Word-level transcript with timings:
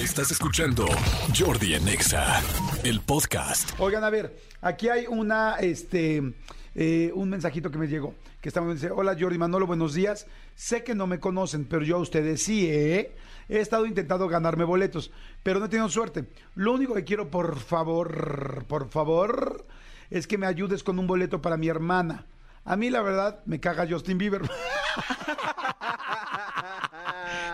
Estás 0.00 0.30
escuchando 0.30 0.86
Jordi 1.38 1.74
en 1.74 1.86
Exa, 1.86 2.40
el 2.84 3.02
podcast. 3.02 3.78
Oigan, 3.78 4.02
a 4.02 4.08
ver, 4.08 4.34
aquí 4.62 4.88
hay 4.88 5.06
una, 5.06 5.56
este, 5.56 6.32
eh, 6.74 7.12
un 7.14 7.28
mensajito 7.28 7.70
que 7.70 7.76
me 7.76 7.86
llegó, 7.86 8.14
que 8.40 8.48
está 8.48 8.62
hola 8.62 9.14
Jordi 9.20 9.36
Manolo, 9.36 9.66
buenos 9.66 9.92
días. 9.92 10.26
Sé 10.54 10.84
que 10.84 10.94
no 10.94 11.06
me 11.06 11.20
conocen, 11.20 11.66
pero 11.66 11.84
yo 11.84 11.96
a 11.96 12.00
ustedes 12.00 12.42
sí, 12.42 12.66
¿eh? 12.66 13.14
He 13.50 13.58
estado 13.58 13.84
intentando 13.84 14.26
ganarme 14.26 14.64
boletos, 14.64 15.10
pero 15.42 15.60
no 15.60 15.66
he 15.66 15.68
tenido 15.68 15.90
suerte. 15.90 16.24
Lo 16.54 16.72
único 16.72 16.94
que 16.94 17.04
quiero, 17.04 17.30
por 17.30 17.58
favor, 17.58 18.64
por 18.68 18.88
favor, 18.88 19.66
es 20.08 20.26
que 20.26 20.38
me 20.38 20.46
ayudes 20.46 20.82
con 20.82 20.98
un 20.98 21.06
boleto 21.06 21.42
para 21.42 21.58
mi 21.58 21.68
hermana. 21.68 22.24
A 22.64 22.74
mí, 22.76 22.88
la 22.88 23.02
verdad, 23.02 23.40
me 23.44 23.60
caga 23.60 23.86
Justin 23.86 24.16
Bieber. 24.16 24.40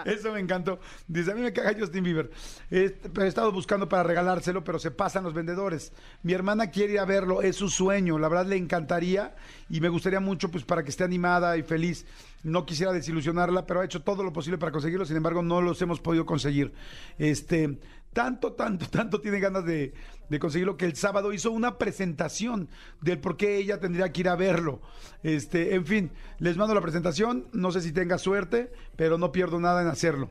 Eso 0.06 0.32
me 0.32 0.38
encantó. 0.38 0.78
Dice, 1.08 1.32
a 1.32 1.34
mí 1.34 1.40
me 1.40 1.52
caga 1.52 1.74
Justin 1.78 2.04
Bieber. 2.04 2.30
He, 2.70 2.94
he 3.18 3.26
estado 3.26 3.50
buscando 3.50 3.88
para 3.88 4.04
regalárselo, 4.04 4.62
pero 4.62 4.78
se 4.78 4.92
pasan 4.92 5.24
los 5.24 5.34
vendedores. 5.34 5.92
Mi 6.22 6.32
hermana 6.32 6.70
quiere 6.70 6.94
ir 6.94 7.00
a 7.00 7.04
verlo, 7.04 7.42
es 7.42 7.56
su 7.56 7.68
sueño. 7.68 8.16
La 8.18 8.28
verdad 8.28 8.46
le 8.46 8.56
encantaría 8.56 9.34
y 9.68 9.80
me 9.80 9.88
gustaría 9.88 10.20
mucho 10.20 10.48
pues 10.48 10.62
para 10.62 10.84
que 10.84 10.90
esté 10.90 11.02
animada 11.02 11.56
y 11.56 11.64
feliz. 11.64 12.06
No 12.44 12.64
quisiera 12.64 12.92
desilusionarla, 12.92 13.66
pero 13.66 13.80
ha 13.80 13.84
hecho 13.84 14.02
todo 14.02 14.22
lo 14.22 14.32
posible 14.32 14.58
para 14.58 14.70
conseguirlo. 14.70 15.04
Sin 15.04 15.16
embargo, 15.16 15.42
no 15.42 15.60
los 15.60 15.82
hemos 15.82 15.98
podido 15.98 16.24
conseguir. 16.24 16.72
Este, 17.18 17.78
tanto, 18.16 18.54
tanto, 18.54 18.86
tanto 18.90 19.20
tiene 19.20 19.40
ganas 19.40 19.66
de, 19.66 19.92
de 20.30 20.38
conseguirlo 20.38 20.78
que 20.78 20.86
el 20.86 20.96
sábado 20.96 21.34
hizo 21.34 21.52
una 21.52 21.76
presentación 21.76 22.70
del 23.02 23.18
por 23.18 23.36
qué 23.36 23.56
ella 23.58 23.78
tendría 23.78 24.10
que 24.10 24.22
ir 24.22 24.30
a 24.30 24.36
verlo. 24.36 24.80
Este, 25.22 25.74
en 25.74 25.84
fin, 25.84 26.10
les 26.38 26.56
mando 26.56 26.74
la 26.74 26.80
presentación. 26.80 27.46
No 27.52 27.70
sé 27.72 27.82
si 27.82 27.92
tenga 27.92 28.16
suerte, 28.16 28.72
pero 28.96 29.18
no 29.18 29.32
pierdo 29.32 29.60
nada 29.60 29.82
en 29.82 29.88
hacerlo. 29.88 30.30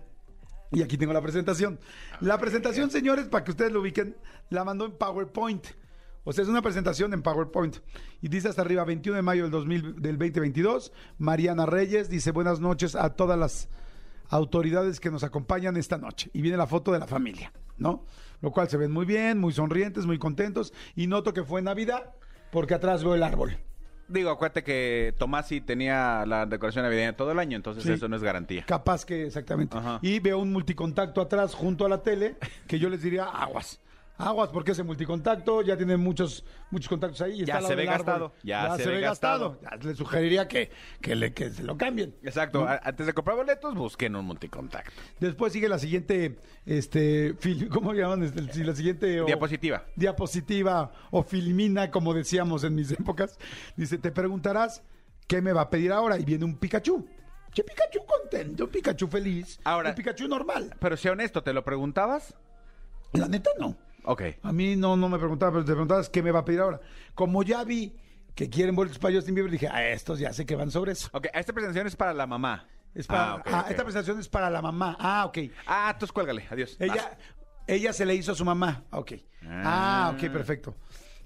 Y 0.72 0.82
aquí 0.82 0.98
tengo 0.98 1.14
la 1.14 1.22
presentación. 1.22 1.80
La 2.22 2.40
presentación, 2.40 2.90
señores, 2.90 3.28
para 3.28 3.44
que 3.44 3.52
ustedes 3.52 3.72
lo 3.72 3.82
ubiquen, 3.82 4.18
la 4.50 4.64
mandó 4.64 4.86
en 4.86 4.94
PowerPoint. 4.94 5.64
O 6.24 6.34
sea, 6.34 6.42
es 6.42 6.50
una 6.50 6.64
presentación 6.64 7.14
en 7.14 7.22
PowerPoint. 7.22 7.78
Y 8.20 8.30
dice 8.30 8.50
hasta 8.50 8.64
arriba, 8.64 8.84
21 8.84 9.16
de 9.16 9.22
mayo 9.22 9.44
del, 9.44 9.52
2000, 9.52 10.02
del 10.02 10.18
2022, 10.18 10.92
Mariana 11.20 11.68
Reyes 11.68 12.10
dice 12.10 12.32
buenas 12.32 12.60
noches 12.60 12.96
a 12.96 13.12
todas 13.12 13.38
las 13.38 13.70
autoridades 14.30 15.00
que 15.00 15.12
nos 15.12 15.24
acompañan 15.24 15.78
esta 15.78 16.00
noche. 16.00 16.32
Y 16.34 16.42
viene 16.42 16.58
la 16.58 16.66
foto 16.66 16.92
de 16.92 16.98
la 16.98 17.06
familia, 17.06 17.54
¿no? 17.78 18.06
Lo 18.42 18.52
cual 18.52 18.70
se 18.70 18.78
ven 18.78 18.92
muy 18.92 19.06
bien, 19.06 19.40
muy 19.40 19.54
sonrientes, 19.54 20.06
muy 20.06 20.18
contentos. 20.20 20.74
Y 20.96 21.08
noto 21.08 21.34
que 21.34 21.44
fue 21.44 21.62
Navidad 21.62 22.14
porque 22.52 22.74
atrás 22.74 23.04
veo 23.04 23.16
el 23.16 23.24
árbol. 23.24 23.58
Digo, 24.08 24.30
acuérdate 24.30 24.64
que 24.64 25.16
Tomasi 25.18 25.62
tenía 25.62 26.26
la 26.28 26.46
decoración 26.46 26.84
navideña 26.84 27.16
todo 27.16 27.32
el 27.32 27.40
año, 27.40 27.56
entonces 27.56 27.84
Sí. 27.84 27.92
eso 27.94 28.08
no 28.08 28.16
es 28.16 28.22
garantía. 28.22 28.64
Capaz 28.68 29.04
que, 29.04 29.26
exactamente. 29.26 29.76
Ajá. 29.76 29.98
Y 30.04 30.20
veo 30.20 30.38
un 30.38 30.54
multicontacto 30.54 31.22
atrás 31.22 31.56
junto 31.56 31.86
a 31.86 31.90
la 31.90 32.04
tele 32.04 32.36
que 32.68 32.78
yo 32.78 32.88
les 32.90 33.02
diría 33.02 33.24
aguas. 33.26 33.80
Aguas 34.18 34.50
porque 34.50 34.72
ese 34.72 34.84
multicontacto 34.84 35.62
ya 35.62 35.76
tiene 35.76 35.98
muchos 35.98 36.46
muchos 36.72 36.88
contactos 36.88 37.20
ahí. 37.22 37.40
y 37.40 37.42
está 37.42 37.56
Ya 37.56 37.56
lado 37.56 37.68
se 37.68 37.76
ve 37.76 37.86
gastado, 37.86 38.34
ya 38.44 38.78
se 38.78 38.88
ve 38.90 39.02
gastado. 39.02 39.60
Ya 39.62 39.76
le 39.76 39.94
sugeriría 39.96 40.48
que, 40.48 40.72
que, 41.02 41.16
le, 41.16 41.34
que 41.34 41.50
se 41.50 41.64
lo 41.64 41.78
cambien. 41.78 42.16
Exacto, 42.24 42.66
antes 42.66 43.06
de 43.08 43.14
comprar 43.14 43.36
boletos, 43.36 43.76
busquen 43.76 44.16
un 44.16 44.24
multicontacto. 44.26 44.92
Después 45.20 45.52
sigue 45.52 45.68
la 45.68 45.80
siguiente, 45.80 46.40
este, 46.66 47.36
¿cómo 47.72 47.94
llaman? 47.94 48.24
Este, 48.24 48.64
la 48.64 48.74
siguiente... 48.74 49.20
o- 49.20 49.26
Diapositiva. 49.26 49.84
Diapositiva 49.98 50.92
o 51.12 51.22
filmina, 51.24 51.92
como 51.92 52.14
decíamos 52.14 52.64
en 52.64 52.76
mis 52.76 52.92
épocas. 52.98 53.38
Dice, 53.76 53.98
te 53.98 54.12
preguntarás, 54.12 54.82
¿qué 55.28 55.42
me 55.42 55.52
va 55.52 55.62
a 55.64 55.70
pedir 55.70 55.92
ahora? 55.92 56.18
Y 56.18 56.24
viene 56.24 56.46
un 56.46 56.56
Pikachu. 56.58 57.06
¿Qué 57.54 57.64
Pikachu 57.64 58.00
contento? 58.06 58.64
Un 58.66 58.70
Pikachu 58.70 59.08
feliz. 59.08 59.60
Ahora- 59.66 59.90
Un 59.90 59.96
Pikachu 59.96 60.28
normal. 60.28 60.74
Pero 60.80 60.96
sea 60.96 61.12
honesto, 61.12 61.44
¿te 61.44 61.52
lo 61.52 61.64
preguntabas? 61.66 62.34
La 63.14 63.28
neta 63.28 63.50
no. 63.60 63.76
Ok. 64.06 64.22
A 64.44 64.52
mí 64.52 64.76
no, 64.76 64.96
no 64.96 65.10
me 65.10 65.18
preguntaba, 65.18 65.52
pero 65.54 65.66
te 65.66 65.72
preguntabas 65.72 66.10
qué 66.10 66.22
me 66.24 66.32
va 66.32 66.40
a 66.40 66.46
pedir 66.46 66.60
ahora. 66.62 66.80
Como 67.14 67.44
ya 67.44 67.64
vi 67.64 67.96
que 68.34 68.50
quieren 68.50 68.76
boletos 68.76 69.00
para 69.00 69.16
Justin 69.16 69.36
Bieber, 69.36 69.52
dije, 69.52 69.68
a 69.68 69.90
estos 69.90 70.20
ya 70.20 70.34
sé 70.34 70.46
que 70.46 70.56
van 70.56 70.72
sobre 70.72 70.92
eso. 70.92 71.10
Ok, 71.14 71.28
esta 71.34 71.54
presentación 71.54 71.88
es 71.88 71.96
para 71.96 72.14
la 72.14 72.28
mamá. 72.28 72.68
Es 72.94 73.08
para, 73.08 73.34
Ah, 73.34 73.44
ah, 73.46 73.60
ok. 73.62 73.70
Esta 73.72 73.84
presentación 73.84 74.20
es 74.20 74.30
para 74.30 74.50
la 74.50 74.62
mamá. 74.62 74.96
Ah, 75.00 75.26
ok. 75.26 75.38
Ah, 75.66 75.90
entonces 75.94 76.12
cuélgale, 76.12 76.46
adiós. 76.50 76.78
Ella, 76.80 77.18
ella 77.68 77.94
se 77.94 78.06
le 78.06 78.16
hizo 78.16 78.32
a 78.32 78.36
su 78.36 78.46
mamá. 78.46 78.84
Ok. 78.92 79.14
Ah, 79.48 80.14
ok, 80.16 80.30
perfecto. 80.32 80.76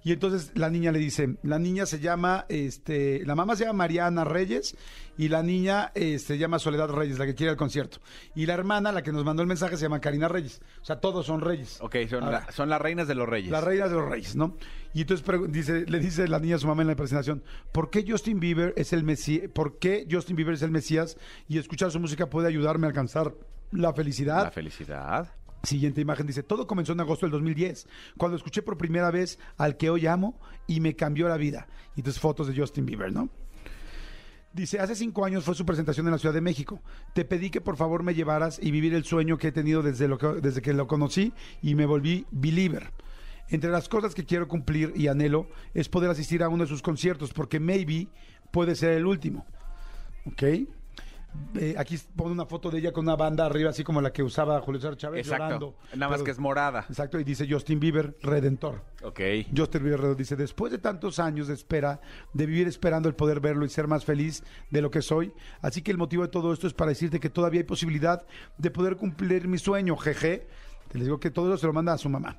Y 0.04 0.14
entonces 0.14 0.52
la 0.56 0.70
niña 0.70 0.92
le 0.94 1.00
dice, 1.00 1.36
la 1.44 1.60
niña 1.60 1.86
se 1.86 2.00
llama, 2.00 2.46
este, 2.48 3.22
la 3.26 3.36
mamá 3.36 3.56
se 3.58 3.66
llama 3.66 3.80
Mariana 3.80 4.24
Reyes 4.24 4.78
y 5.18 5.28
la 5.28 5.44
niña 5.44 5.92
este, 5.94 6.36
se 6.36 6.38
llama 6.38 6.58
Soledad 6.58 6.90
Reyes, 6.90 7.20
la 7.20 7.26
que 7.26 7.36
quiere 7.36 7.52
el 7.52 7.58
concierto. 7.58 7.98
Y 8.34 8.46
la 8.46 8.54
hermana, 8.54 8.94
la 8.94 9.02
que 9.04 9.12
nos 9.12 9.26
mandó 9.26 9.42
el 9.42 9.48
mensaje, 9.50 9.76
se 9.76 9.84
llama 9.84 10.00
Karina 10.00 10.30
Reyes. 10.30 10.62
O 10.82 10.86
sea, 10.86 11.02
todos 11.02 11.26
son 11.26 11.42
Reyes. 11.42 11.80
Ok, 11.82 11.98
son, 12.10 12.24
Ahora, 12.24 12.46
la- 12.48 12.52
son 12.54 12.70
las 12.70 12.82
reinas 12.82 13.10
de 13.10 13.16
los 13.16 13.28
reyes. 13.28 13.52
las 13.52 13.62
reinas 13.64 13.90
de 13.90 13.98
los 13.98 14.10
reyes, 14.10 14.36
¿no? 14.38 14.56
Y 14.94 15.02
entonces 15.02 15.26
dice, 15.52 15.86
le 15.86 16.00
dice 16.00 16.28
la 16.30 16.40
niña 16.40 16.56
a 16.56 16.60
su 16.60 16.68
mamá 16.68 16.82
en 16.82 16.88
la 16.88 16.96
presentación, 16.96 17.44
¿por 17.74 17.90
qué 17.90 18.06
Justin 18.08 18.40
Bieber 18.40 18.74
es 18.78 18.94
el 18.94 19.04
Mesías? 19.04 19.50
¿Por 19.54 19.80
qué 19.80 20.08
Justin 20.10 20.38
Bieber 20.38 20.54
es 20.54 20.62
el 20.62 20.72
Mesías 20.72 21.18
y 21.50 21.58
escuchar 21.58 21.92
su 21.92 22.00
música 22.00 22.30
puede 22.30 22.48
ayudarme 22.48 22.88
a 22.88 22.90
alcanzar 22.90 23.34
la 23.72 23.94
felicidad? 23.94 24.44
La 24.46 24.52
felicidad. 24.52 25.28
Siguiente 25.64 26.00
imagen 26.02 26.26
dice, 26.26 26.44
todo 26.44 26.68
comenzó 26.68 26.94
en 26.94 27.02
agosto 27.02 27.26
del 27.26 27.32
2010, 27.32 27.88
cuando 28.18 28.38
escuché 28.38 28.62
por 28.62 28.78
primera 28.78 29.12
vez 29.12 29.40
al 29.58 29.76
que 29.76 29.90
hoy 29.90 30.08
amo 30.08 30.40
y 30.68 30.80
me 30.80 30.96
cambió 30.96 31.28
la 31.28 31.38
vida. 31.38 31.68
Y 31.96 32.00
entonces 32.00 32.22
fotos 32.22 32.48
de 32.48 32.56
Justin 32.56 32.86
Bieber, 32.86 33.12
¿no? 33.12 33.30
Dice, 34.54 34.80
hace 34.80 34.96
cinco 34.96 35.26
años 35.26 35.44
fue 35.44 35.54
su 35.54 35.66
presentación 35.66 36.08
en 36.08 36.14
la 36.14 36.18
Ciudad 36.18 36.34
de 36.34 36.42
México. 36.42 36.82
Te 37.14 37.24
pedí 37.24 37.50
que 37.50 37.62
por 37.62 37.78
favor 37.78 38.04
me 38.04 38.16
llevaras 38.16 38.60
y 38.62 38.72
vivir 38.72 38.94
el 38.96 39.04
sueño 39.04 39.38
que 39.38 39.50
he 39.50 39.52
tenido 39.52 39.84
desde, 39.84 40.08
lo 40.08 40.18
que, 40.18 40.28
desde 40.42 40.62
que 40.62 40.74
lo 40.74 40.88
conocí 40.88 41.34
y 41.62 41.76
me 41.76 41.86
volví 41.86 42.26
believer. 42.32 42.92
Entre 43.50 43.70
las 43.70 43.90
cosas 43.90 44.16
que 44.16 44.26
quiero 44.26 44.48
cumplir 44.48 44.94
y 44.96 45.08
anhelo 45.08 45.50
es 45.74 45.90
poder 45.90 46.10
asistir 46.10 46.42
a 46.42 46.50
uno 46.50 46.64
de 46.64 46.70
sus 46.70 46.82
conciertos, 46.82 47.34
porque 47.34 47.60
maybe 47.60 48.08
puede 48.52 48.76
ser 48.76 48.92
el 48.92 49.06
último. 49.06 49.46
¿Ok? 50.26 50.44
Eh, 51.56 51.76
aquí 51.78 51.98
pone 52.16 52.32
una 52.32 52.46
foto 52.46 52.70
de 52.70 52.80
ella 52.80 52.92
con 52.92 53.06
una 53.06 53.16
banda 53.16 53.46
arriba, 53.46 53.70
así 53.70 53.84
como 53.84 54.02
la 54.02 54.12
que 54.12 54.22
usaba 54.22 54.60
Julio 54.62 54.80
César 54.82 54.98
Chávez, 54.98 55.22
Exacto. 55.28 55.44
llorando. 55.46 55.76
Nada 55.96 56.10
más 56.10 56.18
Pero- 56.18 56.24
que 56.26 56.32
es 56.32 56.40
morada. 56.40 56.86
Exacto, 56.90 57.20
y 57.20 57.24
dice 57.24 57.48
Justin 57.50 57.80
Bieber, 57.80 58.16
Redentor. 58.22 58.82
Ok. 59.04 59.20
Justin 59.56 59.82
Bieber 59.84 60.00
Redentor 60.00 60.18
dice, 60.18 60.36
después 60.36 60.72
de 60.72 60.78
tantos 60.80 61.20
años 61.20 61.48
de 61.48 61.54
espera, 61.54 62.02
de 62.34 62.46
vivir 62.46 62.68
esperando 62.68 63.08
el 63.10 63.16
poder 63.16 63.40
verlo 63.40 63.66
y 63.66 63.70
ser 63.70 63.88
más 63.88 64.06
feliz 64.06 64.44
de 64.70 64.82
lo 64.82 64.92
que 64.92 65.02
soy, 65.02 65.34
así 65.62 65.82
que 65.82 65.92
el 65.92 65.98
motivo 65.98 66.24
de 66.24 66.30
todo 66.30 66.52
esto 66.54 66.68
es 66.68 66.74
para 66.74 66.90
decirte 66.90 67.20
que 67.20 67.30
todavía 67.30 67.62
hay 67.62 67.66
posibilidad 67.66 68.26
de 68.58 68.72
poder 68.72 68.96
cumplir 68.98 69.48
mi 69.48 69.58
sueño, 69.58 69.96
jeje. 69.98 70.48
Te 70.90 70.98
les 70.98 71.06
digo 71.08 71.20
que 71.20 71.32
todo 71.32 71.50
eso 71.50 71.58
se 71.58 71.68
lo 71.68 71.74
manda 71.74 71.94
a 71.94 71.98
su 71.98 72.10
mamá. 72.10 72.38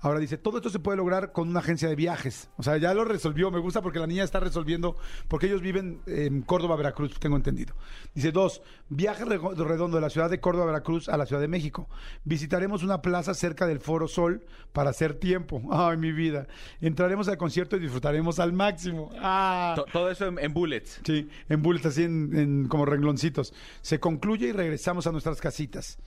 Ahora 0.00 0.20
dice, 0.20 0.38
todo 0.38 0.58
esto 0.58 0.70
se 0.70 0.78
puede 0.78 0.96
lograr 0.96 1.32
con 1.32 1.48
una 1.48 1.58
agencia 1.58 1.88
de 1.88 1.96
viajes. 1.96 2.50
O 2.56 2.62
sea, 2.62 2.76
ya 2.76 2.94
lo 2.94 3.04
resolvió. 3.04 3.50
Me 3.50 3.58
gusta 3.58 3.82
porque 3.82 3.98
la 3.98 4.06
niña 4.06 4.22
está 4.22 4.38
resolviendo, 4.38 4.96
porque 5.26 5.46
ellos 5.46 5.60
viven 5.60 6.00
en 6.06 6.42
Córdoba, 6.42 6.76
Veracruz, 6.76 7.18
tengo 7.18 7.36
entendido. 7.36 7.74
Dice, 8.14 8.30
dos, 8.30 8.62
viaje 8.88 9.24
redondo 9.24 9.96
de 9.96 10.00
la 10.00 10.08
ciudad 10.10 10.30
de 10.30 10.38
Córdoba, 10.40 10.66
Veracruz 10.66 11.08
a 11.08 11.16
la 11.16 11.26
Ciudad 11.26 11.40
de 11.42 11.48
México. 11.48 11.88
Visitaremos 12.24 12.82
una 12.84 13.02
plaza 13.02 13.34
cerca 13.34 13.66
del 13.66 13.80
Foro 13.80 14.06
Sol 14.06 14.44
para 14.72 14.90
hacer 14.90 15.14
tiempo. 15.14 15.62
Ay, 15.72 15.96
mi 15.96 16.12
vida. 16.12 16.46
Entraremos 16.80 17.26
al 17.28 17.36
concierto 17.36 17.76
y 17.76 17.80
disfrutaremos 17.80 18.38
al 18.38 18.52
máximo. 18.52 19.10
Ah. 19.20 19.72
To- 19.74 19.84
todo 19.92 20.10
eso 20.12 20.26
en, 20.26 20.38
en 20.38 20.54
bullets. 20.54 21.00
Sí, 21.04 21.28
en 21.48 21.60
bullets 21.62 21.86
así 21.86 22.04
en, 22.04 22.36
en 22.38 22.68
como 22.68 22.84
rengloncitos. 22.84 23.52
Se 23.82 23.98
concluye 23.98 24.46
y 24.46 24.52
regresamos 24.52 25.06
a 25.08 25.12
nuestras 25.12 25.40
casitas. 25.40 25.98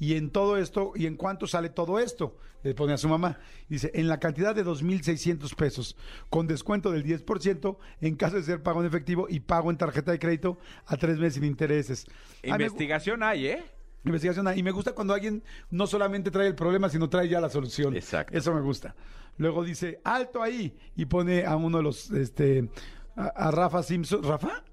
Y 0.00 0.14
en 0.14 0.30
todo 0.30 0.56
esto, 0.56 0.92
¿y 0.96 1.04
en 1.04 1.14
cuánto 1.14 1.46
sale 1.46 1.68
todo 1.68 1.98
esto? 1.98 2.38
Le 2.62 2.74
pone 2.74 2.94
a 2.94 2.96
su 2.96 3.06
mamá. 3.06 3.38
Dice, 3.68 3.90
en 3.94 4.08
la 4.08 4.18
cantidad 4.18 4.54
de 4.54 4.64
2.600 4.64 5.54
pesos, 5.54 5.94
con 6.30 6.46
descuento 6.46 6.90
del 6.90 7.04
10% 7.04 7.76
en 8.00 8.16
caso 8.16 8.36
de 8.36 8.42
ser 8.42 8.62
pago 8.62 8.80
en 8.80 8.86
efectivo 8.86 9.26
y 9.28 9.40
pago 9.40 9.70
en 9.70 9.76
tarjeta 9.76 10.10
de 10.10 10.18
crédito 10.18 10.58
a 10.86 10.96
tres 10.96 11.18
meses 11.18 11.34
sin 11.34 11.44
intereses. 11.44 12.06
Me 12.42 12.48
Investigación 12.48 13.22
hay, 13.22 13.46
¿eh? 13.46 13.64
Investigación. 14.04 14.48
Y 14.56 14.62
me 14.62 14.70
gusta 14.70 14.94
cuando 14.94 15.12
alguien 15.12 15.42
no 15.68 15.86
solamente 15.86 16.30
trae 16.30 16.46
el 16.46 16.54
problema, 16.54 16.88
sino 16.88 17.10
trae 17.10 17.28
ya 17.28 17.38
la 17.38 17.50
solución. 17.50 17.94
Exacto. 17.94 18.36
Eso 18.36 18.54
me 18.54 18.62
gusta. 18.62 18.96
Luego 19.36 19.62
dice, 19.64 20.00
alto 20.02 20.42
ahí. 20.42 20.74
Y 20.96 21.04
pone 21.04 21.44
a 21.44 21.56
uno 21.56 21.76
de 21.76 21.82
los, 21.82 22.10
este, 22.10 22.70
a, 23.16 23.26
a 23.26 23.50
Rafa 23.50 23.82
Simpson. 23.82 24.22
¿Rafa? 24.22 24.64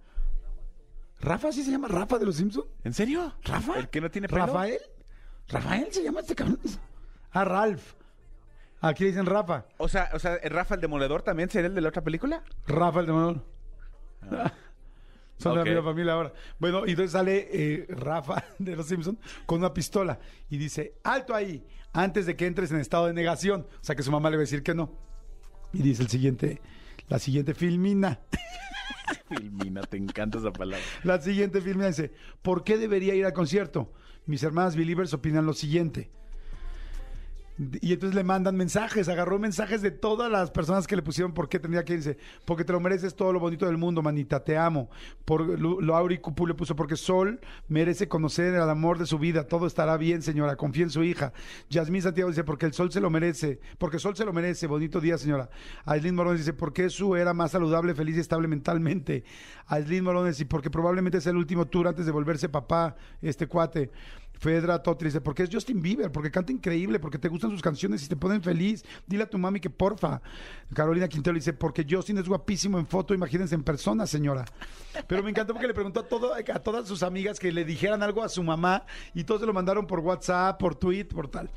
¿Rafa 1.19 1.51
sí 1.51 1.63
se 1.63 1.71
llama 1.71 1.89
Rafa 1.89 2.17
de 2.17 2.25
los 2.25 2.37
Simpson? 2.37 2.63
¿En 2.85 2.93
serio? 2.93 3.33
¿Rafa? 3.43 3.77
¿El 3.77 3.89
que 3.89 3.99
no 3.99 4.09
tiene 4.09 4.29
pelo? 4.29 4.45
¿Rafael? 4.45 4.79
¿Rafael 5.49 5.87
se 5.91 6.03
llama 6.03 6.19
este 6.21 6.35
cabrón? 6.35 6.59
Ah, 7.31 7.45
Ralph. 7.45 7.93
Aquí 8.81 9.03
le 9.03 9.09
dicen 9.11 9.25
Rafa. 9.25 9.65
O 9.77 9.87
sea, 9.87 10.09
o 10.13 10.19
sea, 10.19 10.37
¿Rafa 10.43 10.75
el 10.75 10.81
Demoledor 10.81 11.21
también 11.23 11.49
sería 11.49 11.67
el 11.67 11.75
de 11.75 11.81
la 11.81 11.89
otra 11.89 12.03
película? 12.03 12.43
Rafa 12.67 12.99
el 12.99 13.05
demonio. 13.07 13.43
Son 15.39 15.53
de 15.53 15.59
Ok. 15.61 15.65
la 15.67 15.73
misma 15.73 15.83
familia 15.91 16.13
ahora. 16.13 16.33
Bueno, 16.59 16.85
y 16.85 16.91
entonces 16.91 17.11
sale 17.11 17.47
eh, 17.51 17.85
Rafa 17.89 18.43
de 18.59 18.75
los 18.75 18.87
Simpson 18.87 19.17
con 19.45 19.59
una 19.59 19.73
pistola 19.73 20.19
y 20.49 20.57
dice, 20.57 20.95
alto 21.03 21.33
ahí, 21.35 21.65
antes 21.93 22.25
de 22.25 22.35
que 22.35 22.45
entres 22.47 22.71
en 22.71 22.79
estado 22.79 23.07
de 23.07 23.13
negación. 23.13 23.67
O 23.81 23.83
sea 23.83 23.95
que 23.95 24.03
su 24.03 24.11
mamá 24.11 24.29
le 24.29 24.37
va 24.37 24.41
a 24.41 24.45
decir 24.45 24.63
que 24.63 24.73
no. 24.73 24.91
Y 25.73 25.81
dice 25.81 26.01
el 26.03 26.09
siguiente, 26.09 26.61
la 27.07 27.19
siguiente 27.19 27.53
filmina. 27.53 28.19
Filmina, 29.29 29.81
te 29.81 29.97
encanta 29.97 30.37
esa 30.37 30.51
palabra. 30.51 30.83
La 31.03 31.21
siguiente 31.21 31.61
filmina 31.61 31.87
dice, 31.87 32.13
¿por 32.41 32.63
qué 32.63 32.77
debería 32.77 33.13
ir 33.15 33.25
al 33.25 33.33
concierto? 33.33 33.91
Mis 34.27 34.43
hermanas 34.43 34.75
believers 34.75 35.13
opinan 35.13 35.45
lo 35.45 35.53
siguiente. 35.53 36.11
Y 37.57 37.93
entonces 37.93 38.15
le 38.15 38.23
mandan 38.23 38.55
mensajes, 38.55 39.09
agarró 39.09 39.39
mensajes 39.39 39.81
de 39.81 39.89
todas 39.89 40.31
las 40.31 40.51
personas 40.51 40.85
que 40.85 40.95
le 40.95 41.01
pusieron 41.01 41.33
por 41.33 41.49
qué 41.49 41.59
tendría 41.59 41.83
que 41.83 41.93
irse. 41.93 42.17
Porque 42.45 42.63
te 42.63 42.71
lo 42.71 42.79
mereces 42.79 43.15
todo 43.15 43.33
lo 43.33 43.39
bonito 43.39 43.65
del 43.65 43.77
mundo, 43.77 44.03
manita, 44.03 44.43
te 44.43 44.57
amo. 44.57 44.89
Por, 45.25 45.59
lo 45.59 46.21
Cupu 46.21 46.45
le 46.45 46.53
puso, 46.53 46.75
porque 46.75 46.95
Sol 46.95 47.39
merece 47.67 48.07
conocer 48.07 48.53
el 48.53 48.69
amor 48.69 48.99
de 48.99 49.07
su 49.07 49.17
vida, 49.17 49.47
todo 49.47 49.65
estará 49.65 49.97
bien, 49.97 50.21
señora, 50.21 50.55
confía 50.55 50.83
en 50.83 50.91
su 50.91 51.03
hija. 51.03 51.33
Yasmín 51.69 52.03
Santiago 52.03 52.29
dice, 52.29 52.43
porque 52.43 52.67
el 52.67 52.73
Sol 52.73 52.91
se 52.91 53.01
lo 53.01 53.09
merece, 53.09 53.59
porque 53.79 53.97
Sol 53.97 54.15
se 54.15 54.25
lo 54.25 54.33
merece, 54.33 54.67
bonito 54.67 55.01
día, 55.01 55.17
señora. 55.17 55.49
Aislinn 55.85 56.15
Morones 56.15 56.41
dice, 56.41 56.53
porque 56.53 56.89
su 56.89 57.15
era 57.15 57.33
más 57.33 57.51
saludable, 57.51 57.95
feliz 57.95 58.17
y 58.17 58.19
estable 58.19 58.47
mentalmente. 58.47 59.23
Aislinn 59.65 60.03
Morones, 60.03 60.39
y 60.39 60.45
porque 60.45 60.69
probablemente 60.69 61.17
es 61.17 61.25
el 61.25 61.37
último 61.37 61.65
tour 61.65 61.87
antes 61.87 62.05
de 62.05 62.11
volverse 62.11 62.49
papá, 62.49 62.95
este 63.21 63.47
cuate. 63.47 63.89
Fedra 64.39 64.81
Totri 64.81 65.07
dice, 65.07 65.21
porque 65.21 65.43
es 65.43 65.49
Justin 65.51 65.81
Bieber, 65.81 66.11
porque 66.11 66.31
canta 66.31 66.51
increíble, 66.51 66.99
porque 66.99 67.17
te 67.17 67.27
gustan 67.27 67.51
sus 67.51 67.61
canciones 67.61 68.03
y 68.03 68.07
te 68.07 68.15
ponen 68.15 68.41
feliz. 68.41 68.83
Dile 69.05 69.23
a 69.23 69.29
tu 69.29 69.37
mami 69.37 69.59
que 69.59 69.69
porfa. 69.69 70.21
Carolina 70.73 71.07
Quintero 71.07 71.35
dice, 71.35 71.53
porque 71.53 71.85
Justin 71.89 72.17
es 72.17 72.27
guapísimo 72.27 72.77
en 72.79 72.87
foto, 72.87 73.13
imagínense 73.13 73.55
en 73.55 73.63
persona, 73.63 74.05
señora. 74.05 74.45
Pero 75.07 75.23
me 75.23 75.29
encantó 75.29 75.53
porque 75.53 75.67
le 75.67 75.73
preguntó 75.73 76.01
a, 76.01 76.07
todo, 76.07 76.33
a 76.33 76.59
todas 76.59 76.87
sus 76.87 77.03
amigas 77.03 77.39
que 77.39 77.51
le 77.51 77.65
dijeran 77.65 78.03
algo 78.03 78.23
a 78.23 78.29
su 78.29 78.43
mamá 78.43 78.85
y 79.13 79.23
todos 79.23 79.41
se 79.41 79.47
lo 79.47 79.53
mandaron 79.53 79.87
por 79.87 79.99
WhatsApp, 79.99 80.59
por 80.59 80.75
tweet, 80.75 81.05
por 81.05 81.27
tal. 81.27 81.49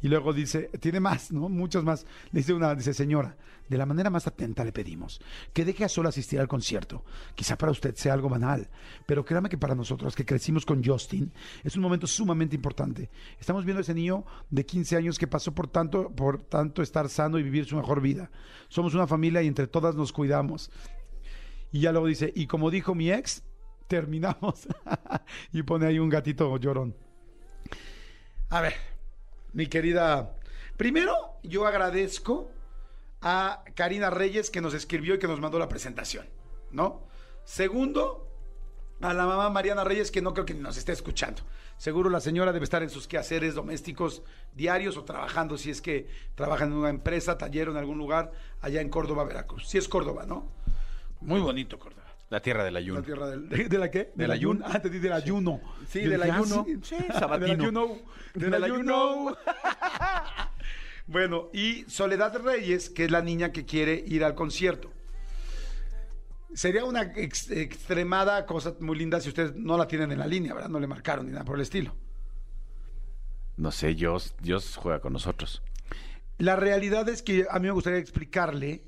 Y 0.00 0.08
luego 0.08 0.32
dice, 0.32 0.70
tiene 0.80 1.00
más, 1.00 1.32
¿no? 1.32 1.48
Muchos 1.48 1.84
más. 1.84 2.06
Le 2.32 2.40
dice 2.40 2.52
una, 2.52 2.74
dice, 2.74 2.94
señora, 2.94 3.36
de 3.68 3.76
la 3.76 3.86
manera 3.86 4.10
más 4.10 4.26
atenta 4.26 4.64
le 4.64 4.72
pedimos 4.72 5.20
que 5.52 5.64
deje 5.64 5.84
a 5.84 5.88
Sol 5.88 6.06
asistir 6.06 6.40
al 6.40 6.48
concierto. 6.48 7.04
Quizá 7.34 7.56
para 7.58 7.72
usted 7.72 7.94
sea 7.94 8.14
algo 8.14 8.28
banal, 8.28 8.68
pero 9.06 9.24
créame 9.24 9.48
que 9.48 9.58
para 9.58 9.74
nosotros 9.74 10.14
que 10.14 10.24
crecimos 10.24 10.64
con 10.64 10.82
Justin 10.84 11.32
es 11.64 11.76
un 11.76 11.82
momento 11.82 12.06
sumamente 12.06 12.56
importante. 12.56 13.10
Estamos 13.38 13.64
viendo 13.64 13.78
a 13.78 13.82
ese 13.82 13.94
niño 13.94 14.24
de 14.50 14.64
15 14.64 14.96
años 14.96 15.18
que 15.18 15.26
pasó 15.26 15.52
por 15.52 15.68
tanto, 15.68 16.10
por 16.10 16.42
tanto 16.42 16.82
estar 16.82 17.08
sano 17.08 17.38
y 17.38 17.42
vivir 17.42 17.66
su 17.66 17.76
mejor 17.76 18.00
vida. 18.00 18.30
Somos 18.68 18.94
una 18.94 19.06
familia 19.06 19.42
y 19.42 19.46
entre 19.46 19.66
todas 19.66 19.94
nos 19.94 20.12
cuidamos. 20.12 20.70
Y 21.70 21.80
ya 21.80 21.92
luego 21.92 22.06
dice, 22.06 22.32
y 22.34 22.46
como 22.46 22.70
dijo 22.70 22.94
mi 22.94 23.10
ex, 23.10 23.42
terminamos. 23.88 24.66
y 25.52 25.62
pone 25.62 25.86
ahí 25.86 25.98
un 25.98 26.08
gatito 26.08 26.56
llorón. 26.56 26.96
A 28.48 28.62
ver, 28.62 28.74
mi 29.52 29.66
querida. 29.66 30.34
Primero, 30.76 31.38
yo 31.42 31.66
agradezco 31.66 32.50
a 33.20 33.64
Karina 33.74 34.10
Reyes 34.10 34.50
que 34.50 34.60
nos 34.60 34.74
escribió 34.74 35.14
y 35.14 35.18
que 35.18 35.28
nos 35.28 35.40
mandó 35.40 35.58
la 35.58 35.68
presentación, 35.68 36.26
¿no? 36.70 37.02
Segundo, 37.44 38.28
a 39.00 39.14
la 39.14 39.26
mamá 39.26 39.50
Mariana 39.50 39.84
Reyes 39.84 40.10
que 40.10 40.22
no 40.22 40.34
creo 40.34 40.46
que 40.46 40.54
nos 40.54 40.76
esté 40.76 40.92
escuchando. 40.92 41.42
Seguro 41.76 42.10
la 42.10 42.20
señora 42.20 42.52
debe 42.52 42.64
estar 42.64 42.82
en 42.82 42.90
sus 42.90 43.06
quehaceres 43.06 43.54
domésticos 43.54 44.22
diarios 44.54 44.96
o 44.96 45.04
trabajando 45.04 45.56
si 45.56 45.70
es 45.70 45.80
que 45.80 46.08
trabaja 46.34 46.64
en 46.64 46.72
una 46.72 46.90
empresa, 46.90 47.38
taller 47.38 47.68
o 47.68 47.72
en 47.72 47.78
algún 47.78 47.98
lugar 47.98 48.32
allá 48.60 48.80
en 48.80 48.88
Córdoba, 48.88 49.24
Veracruz. 49.24 49.68
Si 49.68 49.78
es 49.78 49.88
Córdoba, 49.88 50.24
¿no? 50.26 50.48
Muy 51.20 51.40
bonito 51.40 51.78
Córdoba. 51.78 52.07
La 52.30 52.40
tierra 52.40 52.62
del 52.62 52.76
ayuno. 52.76 53.00
La 53.00 53.06
tierra 53.06 53.30
del, 53.30 53.48
de, 53.48 53.78
la 53.78 53.90
qué? 53.90 54.12
Del 54.14 54.30
ayuno. 54.30 54.64
Ah, 54.68 54.80
te 54.80 54.90
di 54.90 54.98
del 54.98 55.12
ayuno. 55.12 55.60
Sí, 55.88 56.00
del 56.00 56.22
ayuno. 56.22 56.66
Sí, 56.82 56.96
sabatino. 57.18 57.48
Del 57.48 57.60
ayuno. 57.60 57.98
Del 58.34 58.54
ayuno. 58.64 59.36
bueno, 61.06 61.48
y 61.54 61.84
Soledad 61.88 62.36
Reyes, 62.38 62.90
que 62.90 63.06
es 63.06 63.10
la 63.10 63.22
niña 63.22 63.50
que 63.50 63.64
quiere 63.64 63.94
ir 64.06 64.24
al 64.24 64.34
concierto. 64.34 64.92
Sería 66.54 66.84
una 66.84 67.02
extremada 67.02 68.44
cosa 68.44 68.74
muy 68.80 68.98
linda 68.98 69.20
si 69.20 69.28
ustedes 69.28 69.54
no 69.54 69.78
la 69.78 69.86
tienen 69.86 70.12
en 70.12 70.18
la 70.18 70.26
línea, 70.26 70.52
¿verdad? 70.52 70.68
No 70.68 70.80
le 70.80 70.86
marcaron 70.86 71.26
ni 71.26 71.32
nada 71.32 71.44
por 71.44 71.56
el 71.56 71.62
estilo. 71.62 71.94
No 73.56 73.70
sé, 73.70 73.94
Dios, 73.94 74.34
Dios 74.40 74.76
juega 74.76 75.00
con 75.00 75.14
nosotros. 75.14 75.62
La 76.38 76.56
realidad 76.56 77.08
es 77.08 77.22
que 77.22 77.46
a 77.50 77.58
mí 77.58 77.66
me 77.66 77.72
gustaría 77.72 77.98
explicarle 77.98 78.82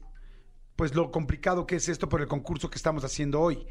pues 0.81 0.95
lo 0.95 1.11
complicado 1.11 1.67
que 1.67 1.77
es 1.77 1.91
esto 1.91 2.09
por 2.09 2.23
el 2.23 2.27
concurso 2.27 2.71
que 2.71 2.77
estamos 2.77 3.05
haciendo 3.05 3.39
hoy. 3.39 3.67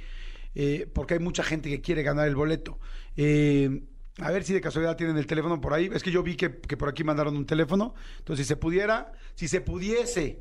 Eh, 0.53 0.87
porque 0.93 1.15
hay 1.15 1.19
mucha 1.19 1.41
gente 1.41 1.67
que 1.67 1.81
quiere 1.81 2.03
ganar 2.03 2.27
el 2.27 2.35
boleto. 2.35 2.77
Eh, 3.17 3.81
a 4.19 4.29
ver 4.29 4.43
si 4.43 4.53
de 4.53 4.61
casualidad 4.61 4.95
tienen 4.95 5.17
el 5.17 5.25
teléfono 5.25 5.59
por 5.59 5.73
ahí. 5.73 5.89
Es 5.91 6.03
que 6.03 6.11
yo 6.11 6.21
vi 6.21 6.35
que, 6.35 6.51
por 6.51 6.87
aquí 6.87 7.03
mandaron 7.03 7.35
un 7.35 7.47
teléfono. 7.47 7.95
Entonces, 8.19 8.45
si 8.45 8.49
se 8.49 8.57
pudiera, 8.57 9.11
si 9.33 9.47
se 9.47 9.59
pudiese, 9.59 10.37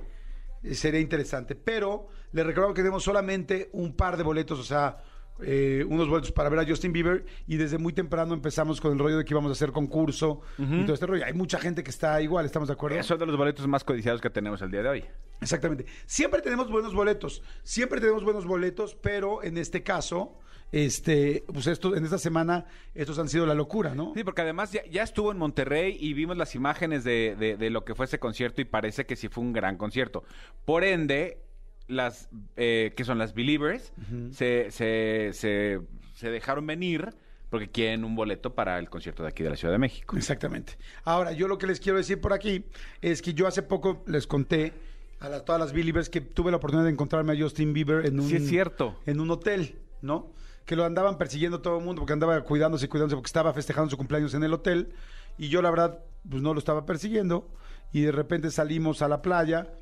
eh, 0.63 0.75
sería 0.75 1.01
interesante. 1.01 1.55
Pero 1.55 2.09
les 2.33 2.45
recuerdo 2.45 2.75
que 2.75 2.83
tenemos 2.83 3.03
solamente 3.03 3.71
un 3.73 3.97
par 3.97 4.19
de 4.19 4.25
boletos, 4.25 4.59
o 4.59 4.65
sea, 4.65 4.99
eh, 5.43 5.85
unos 5.89 6.09
boletos 6.09 6.33
para 6.33 6.49
ver 6.49 6.59
a 6.61 6.67
Justin 6.67 6.93
Bieber 6.93 7.25
y 7.47 7.57
desde 7.57 7.79
muy 7.79 7.93
temprano 7.93 8.35
empezamos 8.35 8.81
con 8.81 8.93
el 8.93 8.99
rollo 8.99 9.19
de 9.19 9.25
que 9.25 9.33
íbamos 9.33 9.51
a 9.51 9.53
hacer 9.53 9.73
concurso 9.73 10.41
y 10.59 10.83
todo 10.83 10.95
este 10.95 11.07
rollo. 11.07 11.25
Hay 11.25 11.35
mucha 11.35 11.59
gente 11.59 11.83
que 11.83 11.91
está 11.91 12.21
igual, 12.21 12.47
¿estamos 12.47 12.69
de 12.69 12.75
acuerdo? 12.75 13.03
Son 13.03 13.19
de 13.19 13.27
los 13.27 13.37
boletos 13.37 13.67
más 13.67 13.85
codiciados 13.85 14.21
que 14.21 14.31
tenemos 14.31 14.61
el 14.63 14.71
día 14.71 14.83
de 14.83 14.89
hoy. 14.89 15.05
Exactamente. 15.41 15.87
Siempre 16.07 16.43
tenemos 16.43 16.71
buenos 16.71 16.95
boletos, 16.95 17.43
siempre 17.63 18.01
tenemos 18.01 18.25
buenos 18.25 18.47
boletos, 18.47 18.95
pero 18.95 19.43
en 19.43 19.59
este 19.59 19.83
caso 19.83 20.39
este, 20.71 21.45
pues 21.47 21.67
esto, 21.67 21.97
en 21.97 22.05
esta 22.05 22.19
semana 22.19 22.67
estos 22.95 23.19
han 23.19 23.29
sido 23.29 23.47
la 23.47 23.55
locura, 23.55 23.95
¿no? 23.95 24.13
Sí, 24.15 24.23
porque 24.23 24.43
además 24.43 24.73
ya, 24.73 25.03
estuvo 25.03 25.33
en 25.33 25.39
Monterrey 25.39 25.97
y 25.99 26.13
vimos 26.13 26.37
las 26.37 26.55
imágenes 26.55 27.05
de, 27.05 27.37
de, 27.59 27.71
lo 27.71 27.85
que 27.85 27.95
fue 27.95 28.05
ese 28.05 28.19
concierto 28.19 28.61
y 28.61 28.65
parece 28.65 29.07
que 29.07 29.17
sí 29.17 29.29
fue 29.29 29.45
un 29.45 29.53
gran 29.53 29.77
concierto. 29.77 30.25
Por 30.65 30.85
ende, 30.85 31.43
las 31.89 32.29
eh, 32.57 32.93
que 32.97 33.05
son 33.05 33.19
las 33.19 33.35
Believers 33.35 33.93
se, 34.31 34.71
se, 34.71 35.31
se, 35.33 36.31
dejaron 36.31 36.67
venir 36.67 37.11
porque 37.51 37.69
quieren 37.71 38.05
un 38.05 38.15
boleto 38.15 38.55
para 38.55 38.79
el 38.79 38.91
concierto 38.91 39.23
de 39.23 39.31
aquí 39.31 39.43
de 39.43 39.51
la 39.51 39.57
Ciudad 39.57 39.73
de 39.73 39.79
México. 39.79 40.17
Exactamente. 40.17 40.75
Ahora, 41.05 41.33
yo 41.33 41.49
lo 41.49 41.57
que 41.57 41.67
les 41.67 41.81
quiero 41.81 41.97
decir 41.97 42.21
por 42.21 42.35
aquí 42.35 42.65
es 43.01 43.23
que 43.23 43.33
yo 43.33 43.47
hace 43.47 43.63
poco 43.63 44.05
les 44.07 44.27
conté 44.27 44.75
a 45.21 45.41
todas 45.41 45.61
las 45.61 45.73
Believers 45.73 46.11
que 46.11 46.21
tuve 46.21 46.51
la 46.51 46.59
oportunidad 46.59 46.85
de 46.85 46.93
encontrarme 46.93 47.33
a 47.33 47.43
Justin 47.43 47.73
Bieber 47.73 48.07
en 48.07 48.21
un, 48.21 48.29
sí, 48.29 48.37
es 48.37 48.49
cierto. 48.49 48.97
En 49.07 49.19
un 49.19 49.31
hotel, 49.31 49.79
¿no? 50.03 50.31
Que 50.67 50.77
lo 50.77 50.85
andaban 50.85 51.17
persiguiendo 51.17 51.61
todo 51.61 51.79
el 51.79 51.85
mundo 51.85 52.03
porque 52.03 52.13
andaba 52.13 52.41
cuidándose 52.43 52.85
y 52.85 52.89
cuidándose 52.89 53.17
porque 53.17 53.29
estaba 53.29 53.53
festejando 53.55 53.91
su 53.91 53.97
cumpleaños 53.97 54.35
en 54.35 54.45
el 54.45 54.53
hotel 54.53 54.93
y 55.39 55.49
yo 55.49 55.63
la 55.63 55.71
verdad 55.71 55.99
pues 56.29 56.43
no 56.43 56.53
lo 56.53 56.59
estaba 56.59 56.85
persiguiendo 56.85 57.49
y 57.93 58.03
de 58.03 58.13
repente 58.13 58.51
salimos 58.51 59.01
a 59.01 59.09
la 59.09 59.23
playa 59.23 59.73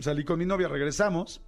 salí 0.00 0.24
con 0.24 0.38
mi 0.38 0.46
novia, 0.46 0.68
regresamos. 0.68 1.40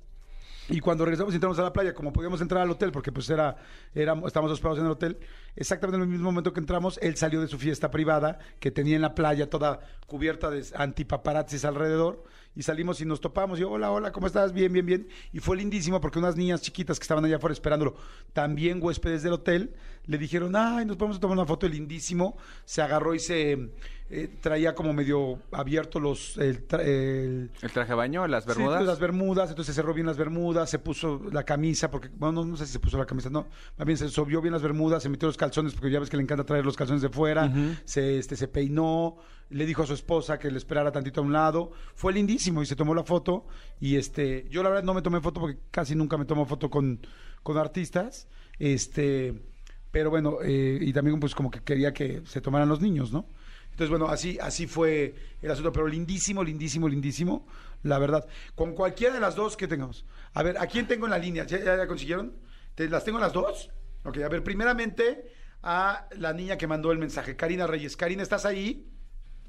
Y 0.69 0.81
cuando 0.81 1.04
regresamos 1.04 1.34
entramos 1.34 1.58
a 1.58 1.62
la 1.62 1.72
playa, 1.72 1.93
como 1.93 2.12
podíamos 2.12 2.40
entrar 2.40 2.62
al 2.62 2.70
hotel, 2.70 2.93
porque 2.93 3.10
pues 3.10 3.28
era, 3.28 3.56
éramos, 3.94 4.28
estábamos 4.28 4.52
hospedados 4.52 4.78
en 4.78 4.87
el 4.87 4.93
hotel, 4.93 5.19
exactamente 5.56 5.96
en 5.96 6.02
el 6.02 6.08
mismo 6.08 6.26
momento 6.26 6.52
que 6.52 6.60
entramos, 6.60 6.99
él 7.02 7.16
salió 7.16 7.40
de 7.40 7.49
su 7.49 7.58
fiesta 7.58 7.90
privada, 7.90 8.38
que 8.60 8.70
tenía 8.70 8.94
en 8.94 9.02
la 9.02 9.14
playa 9.14 9.50
toda 9.50 9.81
cubierta 10.06 10.50
de 10.50 10.64
antipaparazzis 10.75 11.64
alrededor, 11.64 12.25
y 12.54 12.62
salimos 12.62 13.00
y 13.00 13.06
nos 13.06 13.21
topamos. 13.21 13.59
Y 13.59 13.62
yo, 13.62 13.71
hola, 13.71 13.90
hola, 13.90 14.12
¿cómo 14.12 14.26
estás? 14.26 14.52
Bien, 14.52 14.73
bien, 14.73 14.87
bien. 14.87 15.09
Y 15.32 15.40
fue 15.40 15.56
lindísimo 15.56 16.00
porque 16.00 16.18
unas 16.18 16.37
niñas 16.37 16.61
chiquitas 16.61 16.99
que 16.99 17.04
estaban 17.04 17.25
allá 17.25 17.37
afuera 17.37 17.52
esperándolo, 17.52 17.97
también 18.32 18.78
huéspedes 18.82 19.23
del 19.23 19.32
hotel, 19.32 19.75
le 20.06 20.18
dijeron, 20.18 20.54
ay, 20.54 20.85
nos 20.85 20.97
podemos 20.97 21.18
tomar 21.18 21.38
una 21.38 21.47
foto 21.47 21.66
lindísimo. 21.66 22.37
Se 22.64 22.82
agarró 22.82 23.14
y 23.14 23.18
se 23.18 23.71
eh, 24.14 24.28
traía 24.42 24.75
como 24.75 24.92
medio 24.92 25.38
abierto 25.52 25.99
los 25.99 26.37
el, 26.37 26.66
el, 26.81 27.50
traje 27.73 27.92
de 27.92 27.95
baño, 27.95 28.26
las 28.26 28.45
bermudas. 28.45 28.81
Sí, 28.81 28.87
las 28.87 29.00
bermudas, 29.00 29.49
entonces 29.49 29.75
se 29.75 29.81
cerró 29.81 29.95
bien 29.95 30.07
las 30.07 30.19
bermudas, 30.19 30.69
se 30.69 30.78
puso 30.78 31.23
la 31.33 31.45
camisa, 31.45 31.90
porque, 31.90 32.11
bueno, 32.14 32.45
no, 32.45 32.57
sé 32.59 32.66
si 32.66 32.73
se 32.73 32.78
puso 32.78 32.99
la 32.99 33.07
camisa, 33.07 33.31
no, 33.31 33.47
más 33.78 33.87
bien 33.87 33.97
se 33.97 34.11
subió 34.11 34.42
bien 34.42 34.52
las 34.52 34.61
bermudas, 34.61 35.02
se 35.02 35.09
metió 35.09 35.28
los 35.28 35.38
calzones, 35.38 35.73
porque 35.73 35.90
ya 35.90 35.99
ves 35.99 36.11
que 36.11 36.19
le 36.19 36.25
encanta 36.25 36.45
traer 36.45 36.62
los 36.62 36.76
calzones 36.76 37.00
de 37.00 37.09
fuera, 37.09 37.50
se, 37.87 38.19
este, 38.19 38.37
se 38.37 38.49
peinó, 38.49 39.16
le 39.49 39.64
dijo 39.64 39.83
a 39.83 39.87
su 39.87 39.95
esposa 39.95 40.38
que 40.38 40.50
le 40.50 40.59
esperara 40.59 40.92
tantito 40.92 41.23
a 41.23 41.25
un 41.25 41.33
lado, 41.33 41.73
fue 41.95 42.12
lindísimo 42.12 42.62
y 42.62 42.66
se 42.66 42.76
tomó 42.76 42.95
la 42.95 43.04
foto, 43.04 43.47
y 43.81 43.97
este, 43.97 44.47
yo 44.50 44.62
la 44.62 44.69
verdad 44.69 44.85
no 44.85 44.92
me 44.92 45.00
tomé 45.00 45.23
foto 45.23 45.40
porque 45.40 45.59
casi 45.71 45.95
nunca 45.95 46.19
me 46.19 46.26
tomo 46.26 46.45
foto 46.45 46.69
con, 46.69 47.00
con 47.42 47.57
artistas, 47.57 48.28
este, 48.59 49.42
pero 49.90 50.11
bueno, 50.11 50.37
eh, 50.45 50.78
y 50.83 50.92
también 50.92 51.19
pues 51.19 51.35
como 51.35 51.50
que 51.50 51.61
quería 51.61 51.95
que 51.95 52.21
se 52.26 52.42
tomaran 52.42 52.69
los 52.69 52.83
niños, 52.83 53.11
¿no? 53.11 53.26
Entonces, 53.73 53.91
bueno, 53.91 54.07
así, 54.07 54.38
así 54.41 54.67
fue 54.67 55.14
el 55.41 55.50
asunto, 55.50 55.73
pero 55.73 55.88
lindísimo, 55.88 56.45
lindísimo, 56.45 56.88
lindísimo, 56.88 57.47
la 57.83 57.99
verdad. 57.99 58.26
Con 58.55 58.75
cualquiera 58.75 59.14
de 59.14 59.21
las 59.21 59.35
dos 59.35 59.57
que 59.57 59.67
tengamos. 59.67 60.07
A 60.35 60.43
ver, 60.43 60.59
¿a 60.59 60.67
quién 60.67 60.87
tengo 60.87 61.07
en 61.07 61.11
la 61.11 61.19
línea? 61.19 61.45
¿Ya, 61.45 61.59
ya, 61.59 61.87
consiguieron? 61.87 62.35
¿Te, 62.75 62.88
¿Las 62.88 63.05
tengo 63.05 63.19
las 63.19 63.33
dos? 63.33 63.71
Ok, 64.05 64.19
a 64.19 64.29
ver, 64.29 64.45
primeramente 64.45 65.33
a 65.62 66.07
la 66.19 66.33
niña 66.33 66.59
que 66.59 66.67
mandó 66.67 66.93
el 66.93 66.99
mensaje, 66.99 67.35
Karina 67.35 67.67
Reyes. 67.67 67.97
Karina, 67.97 68.23
¿estás 68.23 68.45
ahí? 68.45 68.87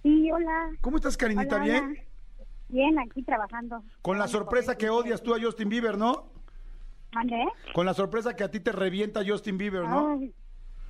Sí, 0.04 0.32
hola. 0.32 0.72
¿Cómo 0.82 0.98
estás, 0.98 1.18
Karinita? 1.18 1.60
¿Bien? 1.60 1.98
Bien, 2.70 2.98
aquí 3.00 3.24
trabajando. 3.24 3.84
Con 4.02 4.18
la 4.18 4.28
sorpresa 4.28 4.78
que 4.78 4.90
odias 4.90 5.22
tú 5.22 5.36
a 5.36 5.42
Justin 5.42 5.70
Bieber, 5.70 5.98
¿no? 5.98 6.32
¿Mandé? 7.14 7.46
Con 7.74 7.86
la 7.86 7.94
sorpresa 7.94 8.36
que 8.36 8.44
a 8.44 8.52
ti 8.52 8.60
te 8.60 8.72
revienta 8.72 9.22
Justin 9.26 9.58
Bieber, 9.58 9.84
¿no? 9.84 10.20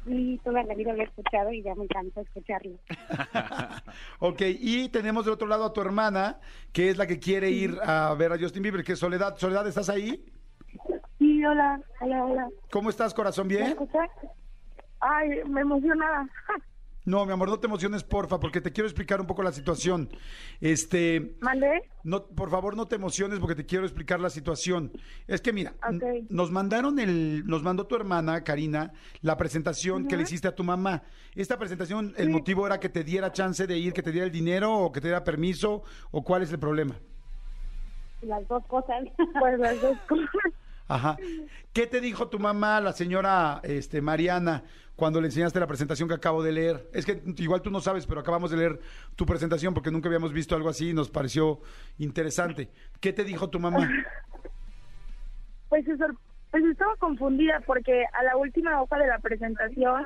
Y 0.05 0.37
toda 0.39 0.63
la 0.63 0.73
vida 0.73 0.93
lo 0.93 1.01
he 1.01 1.05
escuchado 1.05 1.51
y 1.51 1.61
ya 1.63 1.73
me 1.75 1.83
encanta 1.83 2.21
escucharlo. 2.21 2.77
ok, 4.19 4.41
y 4.59 4.89
tenemos 4.89 5.25
de 5.25 5.31
otro 5.31 5.47
lado 5.47 5.65
a 5.65 5.73
tu 5.73 5.81
hermana, 5.81 6.39
que 6.71 6.89
es 6.89 6.97
la 6.97 7.07
que 7.07 7.19
quiere 7.19 7.51
ir 7.51 7.77
a 7.83 8.13
ver 8.15 8.33
a 8.33 8.37
Justin 8.37 8.63
Bieber, 8.63 8.83
que 8.83 8.93
es 8.93 8.99
Soledad. 8.99 9.37
Soledad, 9.37 9.67
¿estás 9.67 9.89
ahí? 9.89 10.25
Sí, 11.19 11.45
hola, 11.45 11.79
hola, 12.01 12.25
hola. 12.25 12.47
¿Cómo 12.71 12.89
estás, 12.89 13.13
corazón? 13.13 13.47
¿Bien? 13.47 13.75
Ay, 14.99 15.41
me 15.47 15.61
emocionaba. 15.61 16.27
No, 17.05 17.25
mi 17.25 17.33
amor, 17.33 17.49
no 17.49 17.59
te 17.59 17.67
emociones, 17.67 18.03
porfa, 18.03 18.39
porque 18.39 18.61
te 18.61 18.71
quiero 18.71 18.87
explicar 18.87 19.19
un 19.19 19.27
poco 19.27 19.43
la 19.43 19.51
situación. 19.51 20.09
Este, 20.61 21.35
¿Mandé? 21.41 21.89
no, 22.03 22.25
por 22.27 22.49
favor, 22.49 22.77
no 22.77 22.87
te 22.87 22.95
emociones 22.95 23.39
porque 23.39 23.55
te 23.55 23.65
quiero 23.65 23.83
explicar 23.85 24.21
la 24.21 24.29
situación. 24.29 24.91
Es 25.27 25.41
que 25.41 25.51
mira, 25.51 25.73
nos 26.29 26.49
mandaron 26.51 26.99
el, 26.99 27.45
nos 27.45 27.61
mandó 27.61 27.87
tu 27.87 27.95
hermana, 27.95 28.43
Karina, 28.45 28.93
la 29.21 29.35
presentación 29.35 30.07
que 30.07 30.15
le 30.15 30.23
hiciste 30.23 30.47
a 30.47 30.55
tu 30.55 30.63
mamá. 30.63 31.03
Esta 31.35 31.57
presentación, 31.59 32.13
el 32.15 32.27
Sí. 32.27 32.31
motivo 32.31 32.65
era 32.65 32.79
que 32.79 32.87
te 32.89 33.03
diera 33.03 33.33
chance 33.33 33.67
de 33.67 33.77
ir, 33.77 33.91
que 33.91 34.01
te 34.03 34.11
diera 34.11 34.25
el 34.25 34.31
dinero 34.31 34.73
o 34.73 34.91
que 34.91 35.01
te 35.01 35.07
diera 35.07 35.23
permiso, 35.25 35.83
o 36.11 36.23
cuál 36.23 36.43
es 36.43 36.51
el 36.51 36.59
problema. 36.59 36.95
Las 38.21 38.47
dos 38.47 38.65
cosas. 38.67 39.03
Pues 39.39 39.59
las 39.59 39.81
dos 39.81 39.97
cosas. 40.07 40.29
Ajá. 40.87 41.17
¿Qué 41.71 41.87
te 41.87 42.01
dijo 42.01 42.27
tu 42.27 42.39
mamá, 42.39 42.79
la 42.81 42.93
señora 42.93 43.61
este, 43.63 44.01
Mariana, 44.01 44.63
cuando 44.95 45.19
le 45.19 45.27
enseñaste 45.27 45.59
la 45.59 45.67
presentación 45.67 46.07
que 46.07 46.15
acabo 46.15 46.43
de 46.43 46.51
leer? 46.51 46.89
Es 46.93 47.05
que 47.05 47.21
igual 47.37 47.61
tú 47.61 47.71
no 47.71 47.81
sabes, 47.81 48.05
pero 48.05 48.21
acabamos 48.21 48.51
de 48.51 48.57
leer 48.57 48.79
tu 49.15 49.25
presentación 49.25 49.73
porque 49.73 49.91
nunca 49.91 50.07
habíamos 50.07 50.33
visto 50.33 50.55
algo 50.55 50.69
así 50.69 50.89
y 50.89 50.93
nos 50.93 51.09
pareció 51.09 51.61
interesante. 51.97 52.69
¿Qué 52.99 53.13
te 53.13 53.23
dijo 53.23 53.49
tu 53.49 53.59
mamá? 53.59 53.89
Pues, 55.69 55.85
pues 56.51 56.63
estaba 56.65 56.95
confundida 56.97 57.61
porque 57.65 58.05
a 58.13 58.23
la 58.23 58.37
última 58.37 58.81
hoja 58.81 58.97
de 58.99 59.07
la 59.07 59.19
presentación 59.19 60.05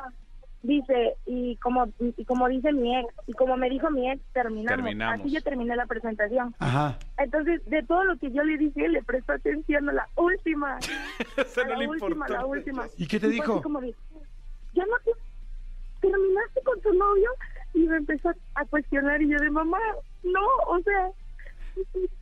dice, 0.64 1.16
y 1.26 1.56
como 1.58 1.88
y 2.00 2.26
como 2.26 2.48
dice 2.48 2.72
mi 2.74 2.98
ex, 2.98 3.14
y 3.28 3.34
como 3.34 3.58
me 3.58 3.70
dijo 3.70 3.90
mi 3.90 4.10
ex, 4.12 4.22
terminamos. 4.34 4.78
Terminamos. 4.78 5.20
Así 5.22 5.34
yo 5.34 5.42
terminé 5.42 5.76
la 5.76 5.86
presentación. 5.86 6.56
Ajá. 6.60 6.98
Entonces, 7.18 7.64
de 7.66 7.84
todo 7.84 8.04
lo 8.04 8.18
que 8.18 8.32
yo 8.32 8.44
le 8.44 8.58
dije, 8.58 8.88
le 8.88 9.02
prestó 9.04 9.34
atención 9.34 9.90
a 9.90 9.94
la 9.94 10.08
última. 10.16 10.78
A 11.58 11.64
no 11.64 11.70
la 11.70 11.78
le 11.78 11.88
última, 11.88 12.28
la 12.28 12.46
última. 12.46 12.86
¿Y 12.98 13.08
qué 13.08 13.20
te 13.20 13.30
dijo? 13.30 13.62
como 13.62 13.82
de, 13.82 13.96
¿ya 14.78 14.86
no 14.86 14.98
te 15.04 15.12
terminaste 16.02 16.62
con 16.64 16.82
tu 16.82 16.94
novio? 16.94 17.30
Y 17.74 17.80
me 17.80 17.98
empezó 17.98 18.30
a 18.56 18.66
cuestionar 18.66 19.22
y 19.22 19.30
yo 19.30 19.38
de 19.38 19.50
mamá, 19.50 19.80
no, 20.24 20.46
o 20.68 20.80
sea, 20.84 21.10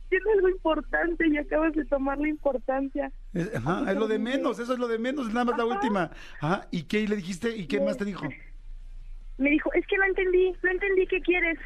tiene 0.08 0.32
algo 0.34 0.48
importante 0.48 1.28
y 1.28 1.36
acabas 1.36 1.72
de 1.74 1.84
tomar 1.84 2.18
la 2.18 2.28
importancia. 2.28 3.12
Es, 3.32 3.54
ajá, 3.54 3.90
es 3.90 3.96
lo 3.96 4.08
de 4.08 4.18
menos, 4.18 4.58
eso 4.58 4.72
es 4.72 4.78
lo 4.78 4.88
de 4.88 4.98
menos, 4.98 5.28
nada 5.28 5.44
más 5.44 5.58
la 5.58 5.64
última. 5.64 6.10
Ajá. 6.40 6.66
¿Y 6.70 6.84
qué 6.84 7.06
le 7.06 7.16
dijiste? 7.16 7.56
¿Y 7.56 7.66
qué 7.66 7.80
más 7.80 7.96
te 7.96 8.04
dijo? 8.04 8.26
Me 9.38 9.50
dijo, 9.50 9.72
es 9.74 9.86
que 9.86 9.96
no 9.98 10.04
entendí, 10.04 10.54
no 10.62 10.70
entendí 10.70 11.06
qué 11.06 11.20
quieres. 11.20 11.58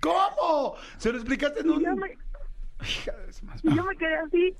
¿Cómo? 0.00 0.76
¿Se 0.96 1.10
lo 1.10 1.18
explicaste 1.18 1.60
en 1.60 1.70
un...? 1.70 1.82
yo 1.82 1.96
me, 1.96 2.16
y 3.62 3.74
yo 3.74 3.84
me 3.84 3.96
quedé 3.96 4.16
así. 4.16 4.56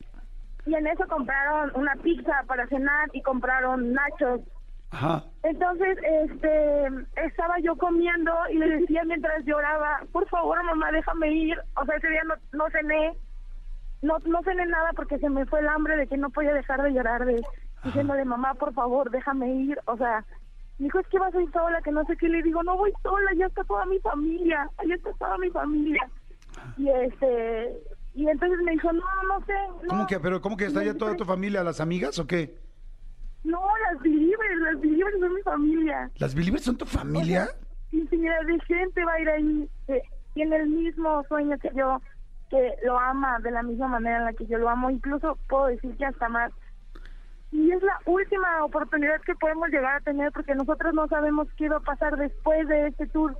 Y 0.66 0.74
en 0.74 0.86
eso 0.86 1.06
compraron 1.08 1.70
una 1.74 1.94
pizza 1.96 2.42
para 2.46 2.66
cenar 2.68 3.08
y 3.12 3.22
compraron 3.22 3.92
nachos. 3.92 4.40
Ajá. 4.90 5.24
Entonces, 5.42 5.98
este, 6.02 6.88
estaba 7.16 7.58
yo 7.60 7.76
comiendo 7.76 8.32
y 8.50 8.58
le 8.58 8.80
decía 8.80 9.02
mientras 9.04 9.44
lloraba, 9.44 10.02
por 10.12 10.26
favor, 10.28 10.62
mamá, 10.64 10.90
déjame 10.92 11.30
ir. 11.32 11.58
O 11.76 11.84
sea, 11.84 11.96
ese 11.96 12.08
día 12.08 12.22
no, 12.24 12.34
no 12.52 12.70
cené, 12.70 13.14
no, 14.02 14.18
no 14.24 14.42
cené 14.42 14.66
nada 14.66 14.90
porque 14.94 15.18
se 15.18 15.28
me 15.28 15.46
fue 15.46 15.60
el 15.60 15.68
hambre 15.68 15.96
de 15.96 16.06
que 16.06 16.16
no 16.16 16.30
podía 16.30 16.54
dejar 16.54 16.82
de 16.82 16.92
llorar, 16.92 17.24
de 17.24 17.42
diciéndole, 17.84 18.24
mamá, 18.24 18.54
por 18.54 18.72
favor, 18.72 19.10
déjame 19.10 19.48
ir. 19.54 19.78
O 19.86 19.96
sea, 19.96 20.24
me 20.78 20.84
dijo, 20.84 21.00
es 21.00 21.06
que 21.08 21.18
vas 21.18 21.34
a 21.34 21.42
ir 21.42 21.52
sola, 21.52 21.80
que 21.82 21.92
no 21.92 22.04
sé 22.04 22.16
qué. 22.16 22.28
Le 22.28 22.42
digo, 22.42 22.62
no 22.62 22.76
voy 22.76 22.92
sola, 23.02 23.30
ya 23.36 23.46
está 23.46 23.64
toda 23.64 23.84
mi 23.86 23.98
familia, 24.00 24.68
allá 24.78 24.94
está 24.94 25.12
toda 25.18 25.36
mi 25.38 25.50
familia. 25.50 26.08
Y 26.76 26.88
este, 26.88 27.78
y 28.14 28.28
entonces 28.28 28.58
me 28.62 28.72
dijo, 28.72 28.92
no, 28.92 29.04
no 29.28 29.44
sé. 29.44 29.52
No. 29.82 29.88
¿Cómo 29.88 30.06
que, 30.06 30.18
pero 30.18 30.40
cómo 30.40 30.56
que 30.56 30.66
está 30.66 30.82
ya 30.82 30.94
toda 30.94 31.16
tu 31.16 31.24
familia, 31.24 31.62
las 31.62 31.80
amigas 31.80 32.18
o 32.18 32.26
qué? 32.26 32.56
No, 33.48 33.62
las 33.90 34.02
Believers, 34.02 34.60
las 34.60 34.80
Believers 34.80 35.18
son 35.18 35.34
mi 35.34 35.42
familia. 35.42 36.10
¿Las 36.16 36.34
Believers 36.34 36.64
son 36.64 36.76
tu 36.76 36.84
familia? 36.84 37.48
infinidad 37.90 38.42
de 38.46 38.60
gente 38.66 39.02
va 39.02 39.14
a 39.14 39.20
ir 39.20 39.28
ahí, 39.30 39.70
que 39.86 40.02
tiene 40.34 40.56
el 40.56 40.68
mismo 40.68 41.24
sueño 41.24 41.56
que 41.58 41.70
yo, 41.74 42.02
que 42.50 42.74
lo 42.84 42.98
ama 42.98 43.38
de 43.40 43.50
la 43.50 43.62
misma 43.62 43.88
manera 43.88 44.18
en 44.18 44.24
la 44.26 44.32
que 44.34 44.46
yo 44.46 44.58
lo 44.58 44.68
amo, 44.68 44.90
incluso 44.90 45.38
puedo 45.48 45.68
decir 45.68 45.96
que 45.96 46.04
hasta 46.04 46.28
más. 46.28 46.52
Y 47.50 47.72
es 47.72 47.82
la 47.82 47.98
última 48.04 48.62
oportunidad 48.62 49.22
que 49.22 49.34
podemos 49.34 49.70
llegar 49.70 49.96
a 49.96 50.04
tener 50.04 50.30
porque 50.32 50.54
nosotros 50.54 50.92
no 50.92 51.08
sabemos 51.08 51.48
qué 51.56 51.70
va 51.70 51.78
a 51.78 51.80
pasar 51.80 52.16
después 52.18 52.68
de 52.68 52.88
este 52.88 53.06
tour. 53.06 53.34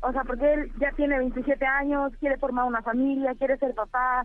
O 0.00 0.12
sea, 0.12 0.22
porque 0.22 0.54
él 0.54 0.72
ya 0.78 0.92
tiene 0.92 1.18
27 1.18 1.66
años, 1.66 2.12
quiere 2.20 2.38
formar 2.38 2.66
una 2.66 2.82
familia, 2.82 3.34
quiere 3.34 3.58
ser 3.58 3.74
papá, 3.74 4.24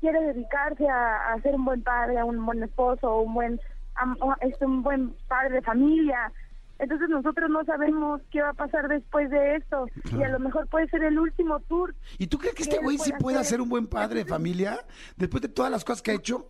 quiere 0.00 0.20
dedicarse 0.20 0.86
a, 0.86 1.32
a 1.32 1.40
ser 1.40 1.54
un 1.54 1.64
buen 1.64 1.82
padre, 1.82 2.18
a 2.18 2.26
un 2.26 2.44
buen 2.44 2.62
esposo, 2.62 3.20
un 3.22 3.32
buen, 3.32 3.58
este, 4.40 4.66
un 4.66 4.82
buen 4.82 5.14
padre 5.28 5.56
de 5.56 5.62
familia. 5.62 6.32
Entonces 6.78 7.08
nosotros 7.08 7.48
no 7.48 7.64
sabemos 7.64 8.20
qué 8.30 8.42
va 8.42 8.50
a 8.50 8.54
pasar 8.54 8.86
después 8.88 9.30
de 9.30 9.56
esto 9.56 9.86
y 10.12 10.22
a 10.22 10.28
lo 10.28 10.38
mejor 10.38 10.68
puede 10.68 10.88
ser 10.88 11.02
el 11.04 11.18
último 11.18 11.58
tour. 11.60 11.94
¿Y 12.18 12.26
tú 12.26 12.38
crees 12.38 12.54
que 12.54 12.64
¿Qué 12.64 12.70
este 12.70 12.84
güey 12.84 12.98
sí 12.98 13.12
hacer? 13.12 13.44
ser 13.44 13.60
un 13.62 13.68
buen 13.68 13.86
padre 13.86 14.24
de 14.24 14.26
familia 14.26 14.78
después 15.16 15.40
de 15.40 15.48
todas 15.48 15.70
las 15.70 15.84
cosas 15.84 16.02
que 16.02 16.10
ha 16.10 16.14
hecho? 16.14 16.46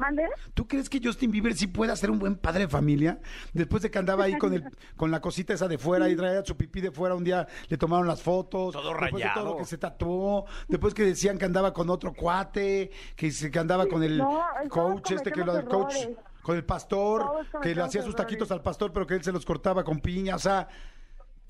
¿Mande? 0.00 0.24
¿Tú 0.54 0.66
crees 0.66 0.88
que 0.88 1.00
Justin 1.02 1.30
Bieber 1.30 1.54
sí 1.54 1.66
puede 1.66 1.94
ser 1.96 2.10
un 2.10 2.18
buen 2.18 2.34
padre 2.36 2.60
de 2.62 2.68
familia? 2.68 3.20
Después 3.52 3.82
de 3.82 3.90
que 3.90 3.98
andaba 3.98 4.24
ahí 4.24 4.38
con 4.38 4.54
el 4.54 4.64
con 4.96 5.10
la 5.10 5.20
cosita 5.20 5.52
esa 5.52 5.68
de 5.68 5.78
fuera 5.78 6.08
y 6.08 6.16
traía 6.16 6.44
su 6.44 6.56
pipí 6.56 6.80
de 6.80 6.90
fuera, 6.90 7.14
un 7.14 7.22
día 7.24 7.46
le 7.68 7.76
tomaron 7.76 8.06
las 8.06 8.22
fotos. 8.22 8.72
Todo 8.72 8.88
después 8.90 9.12
de 9.12 9.18
rayado. 9.18 9.40
todo 9.42 9.52
lo 9.52 9.58
que 9.58 9.64
se 9.66 9.78
tatuó, 9.78 10.46
después 10.68 10.94
que 10.94 11.04
decían 11.04 11.38
que 11.38 11.44
andaba 11.44 11.72
con 11.72 11.90
otro 11.90 12.12
cuate, 12.14 12.90
que, 13.14 13.30
se- 13.30 13.50
que 13.50 13.58
andaba 13.58 13.86
con 13.86 14.02
el 14.02 14.18
No, 14.18 14.40
coach, 14.68 15.10
este 15.12 15.30
que 15.30 15.44
lo 15.44 15.52
del 15.52 15.66
coach, 15.66 15.94
con 16.42 16.56
el 16.56 16.64
pastor, 16.64 17.46
que 17.60 17.74
le 17.74 17.82
hacía 17.82 18.02
sus 18.02 18.14
taquitos 18.16 18.48
errores. 18.48 18.52
al 18.52 18.62
pastor, 18.62 18.92
pero 18.92 19.06
que 19.06 19.14
él 19.14 19.22
se 19.22 19.30
los 19.32 19.44
cortaba 19.44 19.84
con 19.84 20.00
piña, 20.00 20.36
o 20.36 20.38
sea, 20.38 20.66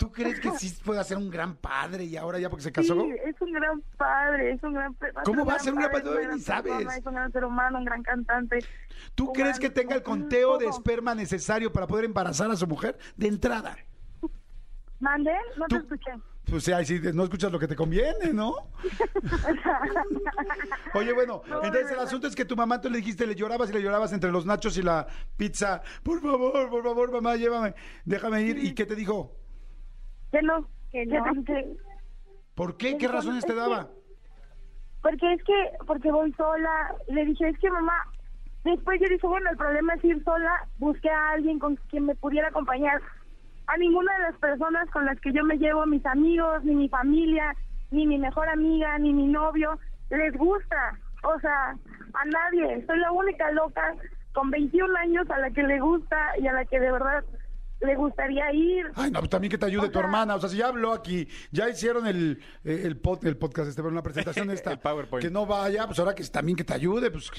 ¿tú 0.00 0.10
crees 0.10 0.40
que 0.40 0.50
sí 0.52 0.74
puede 0.84 1.04
ser 1.04 1.18
un 1.18 1.30
gran 1.30 1.54
padre 1.54 2.04
y 2.04 2.16
ahora 2.16 2.38
ya 2.40 2.50
porque 2.50 2.64
se 2.64 2.72
casó? 2.72 2.94
Sí, 2.94 3.12
es 3.24 3.40
un 3.40 3.52
gran 3.52 3.80
padre, 3.96 4.52
es 4.52 4.62
un 4.64 4.72
gran 4.72 4.94
pe- 4.94 5.12
¿Cómo 5.24 5.44
va 5.44 5.54
a 5.54 5.58
ser 5.60 5.72
un 5.74 5.78
gran 5.78 5.92
padre? 5.92 6.04
Ni 6.04 6.10
gran 6.10 6.30
persona, 6.30 6.44
sabes. 6.62 6.96
Es 6.98 7.06
un 7.06 7.14
gran 7.14 7.30
ser 7.32 7.44
humano, 7.44 7.78
un 7.78 7.84
gran 7.84 8.02
cantante. 8.02 8.58
¿Tú 9.14 9.28
un 9.28 9.32
crees 9.34 9.58
gran- 9.58 9.60
que 9.60 9.70
tenga 9.70 9.94
el 9.94 10.02
conteo 10.02 10.58
de 10.58 10.66
esperma 10.66 11.14
necesario 11.14 11.72
para 11.72 11.86
poder 11.86 12.06
embarazar 12.06 12.50
a 12.50 12.56
su 12.56 12.66
mujer 12.66 12.98
de 13.16 13.28
entrada? 13.28 13.76
¿Mande? 14.98 15.32
No 15.56 15.66
te 15.66 15.76
Tú- 15.76 15.82
escuché. 15.82 16.10
Pues 16.46 16.66
ahí 16.70 16.84
sí, 16.84 17.00
no 17.14 17.22
escuchas 17.24 17.52
lo 17.52 17.60
que 17.60 17.68
te 17.68 17.76
conviene, 17.76 18.32
¿no? 18.32 18.54
Oye, 20.94 21.12
bueno, 21.12 21.42
No, 21.46 21.62
entonces 21.62 21.92
el 21.92 21.98
asunto 22.00 22.26
es 22.26 22.34
que 22.34 22.44
tu 22.44 22.56
mamá, 22.56 22.80
tú 22.80 22.90
le 22.90 22.98
dijiste, 22.98 23.24
le 23.26 23.36
llorabas 23.36 23.70
y 23.70 23.74
le 23.74 23.82
llorabas 23.82 24.12
entre 24.12 24.32
los 24.32 24.46
nachos 24.46 24.76
y 24.76 24.82
la 24.82 25.06
pizza. 25.36 25.80
Por 26.02 26.20
favor, 26.20 26.68
por 26.68 26.82
favor, 26.82 27.12
mamá, 27.12 27.36
llévame, 27.36 27.74
déjame 28.04 28.42
ir. 28.42 28.58
¿Y 28.64 28.74
qué 28.74 28.84
te 28.86 28.96
dijo? 28.96 29.36
Que 30.30 30.42
no, 30.42 30.66
Que 30.92 31.06
no. 31.06 31.44
que- 31.44 31.76
¿Por 32.54 32.76
qué? 32.76 32.96
¿Qué 32.98 33.08
razones 33.08 33.44
te 33.46 33.54
daba? 33.54 33.88
Porque 35.02 35.32
es 35.32 35.42
que, 35.44 35.70
porque 35.86 36.10
voy 36.12 36.32
sola. 36.34 36.94
Le 37.08 37.24
dije, 37.24 37.48
es 37.48 37.58
que 37.58 37.70
mamá, 37.70 37.94
después 38.64 39.00
yo 39.00 39.08
dije, 39.08 39.26
bueno, 39.26 39.50
el 39.50 39.56
problema 39.56 39.94
es 39.94 40.04
ir 40.04 40.22
sola. 40.24 40.68
Busqué 40.78 41.08
a 41.10 41.30
alguien 41.30 41.58
con 41.58 41.76
quien 41.88 42.06
me 42.06 42.14
pudiera 42.16 42.48
acompañar. 42.48 43.00
A 43.66 43.76
ninguna 43.78 44.12
de 44.18 44.22
las 44.24 44.36
personas 44.36 44.90
con 44.90 45.06
las 45.06 45.18
que 45.20 45.32
yo 45.32 45.44
me 45.44 45.56
llevo, 45.56 45.86
mis 45.86 46.04
amigos, 46.04 46.62
ni 46.64 46.74
mi 46.74 46.88
familia, 46.88 47.54
ni 47.90 48.06
mi 48.06 48.18
mejor 48.18 48.48
amiga, 48.48 48.98
ni 48.98 49.12
mi 49.14 49.26
novio, 49.26 49.78
les 50.10 50.36
gusta. 50.36 50.98
O 51.22 51.38
sea, 51.40 51.70
a 52.14 52.24
nadie. 52.26 52.84
Soy 52.86 52.98
la 52.98 53.12
única 53.12 53.50
loca 53.52 53.94
con 54.34 54.50
21 54.50 54.94
años 54.98 55.30
a 55.30 55.38
la 55.38 55.50
que 55.50 55.62
le 55.62 55.80
gusta 55.80 56.38
y 56.38 56.46
a 56.46 56.52
la 56.52 56.64
que 56.66 56.78
de 56.78 56.90
verdad 56.92 57.24
le 57.80 57.96
gustaría 57.96 58.52
ir. 58.52 58.86
Ay, 58.94 59.10
no, 59.10 59.20
pues 59.20 59.30
también 59.30 59.50
que 59.50 59.58
te 59.58 59.66
ayude 59.66 59.86
O 59.86 59.90
tu 59.90 59.98
sea- 59.98 60.02
hermana. 60.02 60.34
O 60.34 60.40
sea, 60.40 60.48
si 60.48 60.56
ya 60.58 60.68
habló 60.68 60.92
aquí, 60.92 61.26
ya 61.50 61.68
hicieron 61.68 62.06
el, 62.06 62.40
eh, 62.64 62.82
el, 62.84 63.00
pod- 63.00 63.24
el 63.26 63.36
podcast, 63.36 63.68
este, 63.68 63.82
pero 63.82 63.94
la 63.94 64.02
presentación 64.02 64.50
esta. 64.50 64.72
El 64.72 64.78
PowerPoint. 64.78 65.24
Que 65.24 65.30
no 65.30 65.46
vaya, 65.46 65.86
pues 65.86 65.98
ahora 65.98 66.14
que 66.14 66.22
también 66.24 66.56
que 66.56 66.64
te 66.64 66.74
ayude. 66.74 67.10
pues 67.10 67.30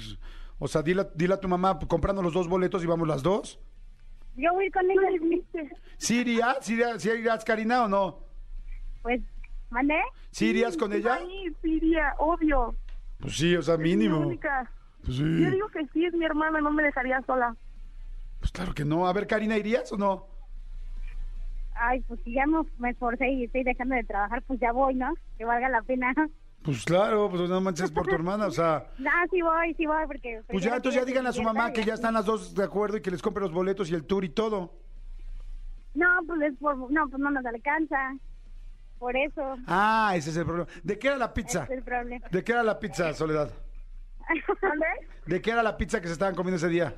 O 0.60 0.68
sea, 0.68 0.82
dile, 0.82 1.02
a- 1.02 1.10
dile 1.16 1.34
a 1.36 1.40
tu 1.40 1.48
mamá, 1.48 1.78
comprando 1.88 2.22
los 2.22 2.34
dos 2.34 2.48
boletos 2.48 2.84
y 2.84 2.88
vamos 2.88 3.08
las 3.08 3.22
dos. 3.24 3.60
Yo 4.36 4.54
voy 4.54 4.70
con 4.72 4.90
ella. 4.90 5.02
¿viste? 5.22 5.70
¿Sí 5.98 6.20
irías? 6.22 6.58
¿Sí 6.62 6.74
irías, 6.74 7.02
sí 7.02 7.10
irías, 7.10 7.44
Karina, 7.44 7.84
o 7.84 7.88
no? 7.88 8.20
Pues, 9.02 9.22
¿mandé? 9.70 10.00
¿Sí 10.32 10.48
irías 10.48 10.78
con 10.78 10.94
ella? 10.94 11.20
Sí, 11.20 11.56
sí, 11.62 11.70
iría, 11.74 12.14
obvio. 12.18 12.74
Pues 13.20 13.36
sí, 13.38 13.56
o 13.56 13.62
sea, 13.62 13.74
Es 13.76 13.80
mi 13.82 13.90
mínimo. 13.96 14.20
única. 14.20 14.72
Pues 15.04 15.18
Yo 15.18 15.26
digo 15.26 15.68
que 15.70 15.86
sí, 15.94 16.06
es 16.06 16.14
mi 16.14 16.24
hermana, 16.26 16.62
no 16.62 16.72
me 16.72 16.84
dejaría 16.84 17.22
sola. 17.28 17.56
Pues 18.52 18.66
claro 18.66 18.74
que 18.74 18.86
no. 18.86 19.08
A 19.08 19.14
ver, 19.14 19.28
Karina, 19.28 19.58
¿irías 19.58 19.92
o 19.92 19.98
no? 19.98 20.28
Ay, 21.74 22.02
pues 22.02 22.20
si 22.24 22.34
ya 22.34 22.46
me, 22.46 22.62
me 22.78 22.92
esforcé 22.92 23.30
y 23.30 23.46
estoy 23.46 23.64
dejando 23.64 23.96
de 23.96 24.04
trabajar, 24.04 24.44
pues 24.46 24.60
ya 24.60 24.72
voy, 24.72 24.94
¿no? 24.96 25.14
Que 25.38 25.46
valga 25.46 25.70
la 25.70 25.82
pena. 25.82 26.14
Pues 26.64 26.84
claro, 26.84 27.30
pues 27.30 27.50
no 27.50 27.62
manches 27.62 27.90
por 27.92 28.06
tu 28.06 28.14
hermana, 28.16 28.48
o 28.48 28.52
sea. 28.52 28.88
Ah, 29.00 29.26
sí 29.32 29.42
voy, 29.42 29.74
sí 29.76 29.86
voy, 29.86 30.06
porque... 30.06 30.42
Pues 30.48 30.64
ya, 30.64 30.76
entonces 30.76 31.02
ya 31.02 31.06
díganle 31.06 31.30
a 31.30 31.34
su 31.34 31.42
mamá 31.42 31.72
que 31.72 31.84
ya 31.84 31.94
están 31.94 32.14
las 32.14 32.26
dos 32.26 32.54
de 32.54 32.64
acuerdo 32.64 32.98
y 32.98 33.02
que 33.02 33.10
les 33.10 33.22
compre 33.22 33.42
los 33.42 33.54
boletos 33.54 33.90
y 33.90 33.96
el 33.96 34.06
tour 34.06 34.24
y 34.26 34.30
todo. 34.30 34.74
No, 35.94 36.08
pues 36.28 36.42
es 36.42 36.58
por... 36.58 36.76
No, 36.92 37.10
pues 37.10 37.20
no 37.20 37.32
nos 37.32 37.46
alcanza. 37.46 38.16
Por 39.00 39.18
eso. 39.18 39.58
Ah, 39.66 40.14
ese 40.16 40.30
es 40.30 40.38
el 40.38 40.46
problema. 40.46 40.70
¿De 40.84 41.00
qué 41.00 41.08
era 41.08 41.18
la 41.18 41.34
pizza? 41.34 41.64
Ese 41.64 41.74
es 41.74 41.80
el 41.80 41.84
problema. 41.84 42.28
¿De 42.30 42.44
qué 42.44 42.52
era 42.52 42.64
la 42.64 42.80
pizza, 42.80 43.12
Soledad? 43.14 43.52
¿Dónde? 44.62 44.86
¿De 45.26 45.42
qué 45.42 45.52
era 45.52 45.64
la 45.64 45.78
pizza 45.78 46.00
que 46.00 46.08
se 46.08 46.14
estaban 46.14 46.36
comiendo 46.36 46.58
ese 46.58 46.68
día? 46.68 46.94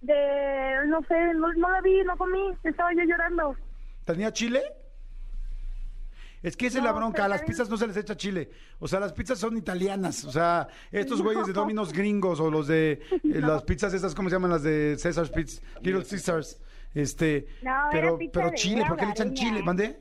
De, 0.00 0.86
no 0.86 1.00
sé, 1.08 1.34
no, 1.34 1.52
no 1.54 1.70
la 1.70 1.80
vi, 1.80 2.02
no 2.04 2.16
comí, 2.16 2.40
estaba 2.64 2.90
yo 2.94 3.02
llorando. 3.04 3.56
¿Tenía 4.04 4.32
chile? 4.32 4.62
Es 6.42 6.56
que 6.56 6.68
esa 6.68 6.78
es 6.78 6.84
la 6.84 6.92
No, 6.92 6.98
bronca, 6.98 7.24
a 7.24 7.28
las 7.28 7.42
pizzas 7.42 7.68
no 7.68 7.76
se 7.76 7.86
les 7.88 7.96
echa 7.96 8.16
chile. 8.16 8.48
O 8.78 8.86
sea, 8.86 9.00
las 9.00 9.12
pizzas 9.12 9.38
son 9.40 9.56
italianas. 9.56 10.24
O 10.24 10.30
sea, 10.30 10.68
estos 10.92 11.20
güeyes 11.22 11.46
de 11.48 11.52
Domino's 11.52 11.92
gringos 11.92 12.38
o 12.38 12.48
los 12.50 12.68
de 12.68 12.92
eh, 12.92 13.00
las 13.24 13.64
pizzas 13.64 13.92
esas, 13.92 14.14
¿cómo 14.14 14.28
se 14.28 14.36
llaman? 14.36 14.52
Las 14.52 14.62
de 14.62 14.96
Cesar's 14.98 15.30
Pizza, 15.30 15.60
Little 15.82 16.04
Caesars. 16.04 16.62
Este, 16.94 17.48
No, 17.62 17.70
era 17.70 17.90
pero, 17.90 18.18
pizza 18.18 18.32
pero 18.34 18.50
de 18.50 18.56
chile, 18.56 18.84
¿por 18.86 18.96
qué 18.96 19.04
le 19.06 19.10
echan 19.10 19.28
hogareña. 19.28 19.48
chile? 19.50 19.62
¿Mandé? 19.64 20.00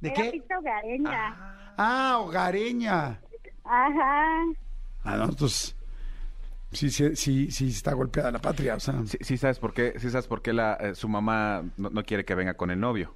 ¿De 0.00 0.08
Era 0.08 0.22
qué? 0.22 0.30
pizza 0.30 0.58
hogareña. 0.58 1.74
Ah, 1.76 2.18
hogareña. 2.20 3.20
Ajá. 3.64 4.42
Ah, 5.02 5.16
no, 5.16 5.24
entonces. 5.24 5.75
Sí, 6.72 6.90
sí, 6.90 7.14
sí, 7.16 7.50
sí, 7.50 7.68
está 7.68 7.94
golpeada 7.94 8.30
la 8.32 8.40
patria. 8.40 8.74
O 8.74 8.80
sea, 8.80 8.94
Sí, 9.06 9.18
sí 9.20 9.36
sabes 9.36 9.58
por 9.58 9.72
qué, 9.72 9.94
sí 9.98 10.10
sabes 10.10 10.26
por 10.26 10.42
qué 10.42 10.52
la, 10.52 10.74
eh, 10.74 10.94
su 10.94 11.08
mamá 11.08 11.64
no, 11.76 11.90
no 11.90 12.02
quiere 12.02 12.24
que 12.24 12.34
venga 12.34 12.54
con 12.54 12.70
el 12.70 12.80
novio. 12.80 13.14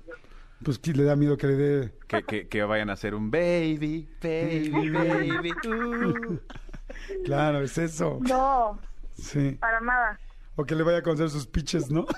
pues 0.62 0.78
que 0.78 0.92
le 0.92 1.04
da 1.04 1.16
miedo 1.16 1.36
que 1.36 1.46
le 1.48 1.56
dé. 1.56 1.94
Que, 2.06 2.22
que, 2.22 2.48
que 2.48 2.62
vayan 2.62 2.90
a 2.90 2.94
hacer 2.94 3.14
un 3.14 3.30
baby, 3.30 4.08
baby, 4.22 4.70
baby. 4.90 5.52
uh. 5.68 6.38
Claro, 7.24 7.60
es 7.62 7.76
eso. 7.78 8.18
No, 8.20 8.78
Sí. 9.14 9.56
para 9.60 9.80
nada. 9.80 10.18
O 10.56 10.64
que 10.64 10.74
le 10.74 10.82
vaya 10.82 10.98
a 10.98 11.02
conocer 11.02 11.30
sus 11.30 11.46
pitches, 11.46 11.90
¿no? 11.90 12.06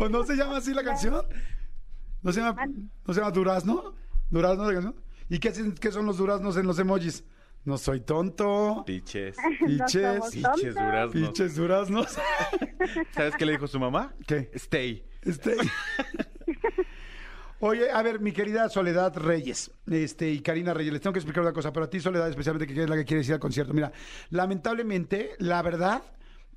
¿O 0.00 0.08
no 0.08 0.24
se 0.24 0.34
llama 0.36 0.58
así 0.58 0.72
la 0.74 0.82
canción? 0.82 1.24
¿No 2.22 2.32
se 2.32 2.40
llama, 2.40 2.64
¿no 3.06 3.14
se 3.14 3.20
llama 3.20 3.32
Durazno? 3.32 3.94
¿Durazno 4.30 4.64
la 4.66 4.72
canción? 4.72 4.94
¿Y 5.28 5.38
qué, 5.38 5.52
qué 5.80 5.92
son 5.92 6.06
los 6.06 6.18
duraznos 6.18 6.56
en 6.56 6.66
los 6.66 6.78
emojis? 6.78 7.24
No 7.64 7.78
soy 7.78 8.00
tonto. 8.00 8.82
Piches. 8.84 9.36
Piches. 9.66 10.16
somos 10.16 10.30
Piches 10.30 10.74
duraznos. 10.74 11.28
Piches 11.28 11.56
duraznos. 11.56 12.18
¿Sabes 13.12 13.36
qué 13.36 13.46
le 13.46 13.52
dijo 13.52 13.68
su 13.68 13.78
mamá? 13.78 14.14
¿Qué? 14.26 14.50
Stay. 14.54 15.04
Este... 15.22 15.56
Oye, 17.64 17.92
a 17.92 18.02
ver, 18.02 18.18
mi 18.18 18.32
querida 18.32 18.68
Soledad 18.68 19.16
Reyes, 19.16 19.70
este, 19.88 20.28
y 20.32 20.40
Karina 20.40 20.74
Reyes, 20.74 20.92
les 20.94 21.00
tengo 21.00 21.12
que 21.12 21.20
explicar 21.20 21.44
una 21.44 21.52
cosa, 21.52 21.72
pero 21.72 21.86
a 21.86 21.88
ti, 21.88 22.00
Soledad, 22.00 22.28
especialmente, 22.28 22.66
que 22.66 22.82
es 22.82 22.90
la 22.90 22.96
que 22.96 23.04
quieres 23.04 23.28
ir 23.28 23.34
al 23.34 23.38
concierto. 23.38 23.72
Mira, 23.72 23.92
lamentablemente, 24.30 25.36
la 25.38 25.62
verdad, 25.62 26.02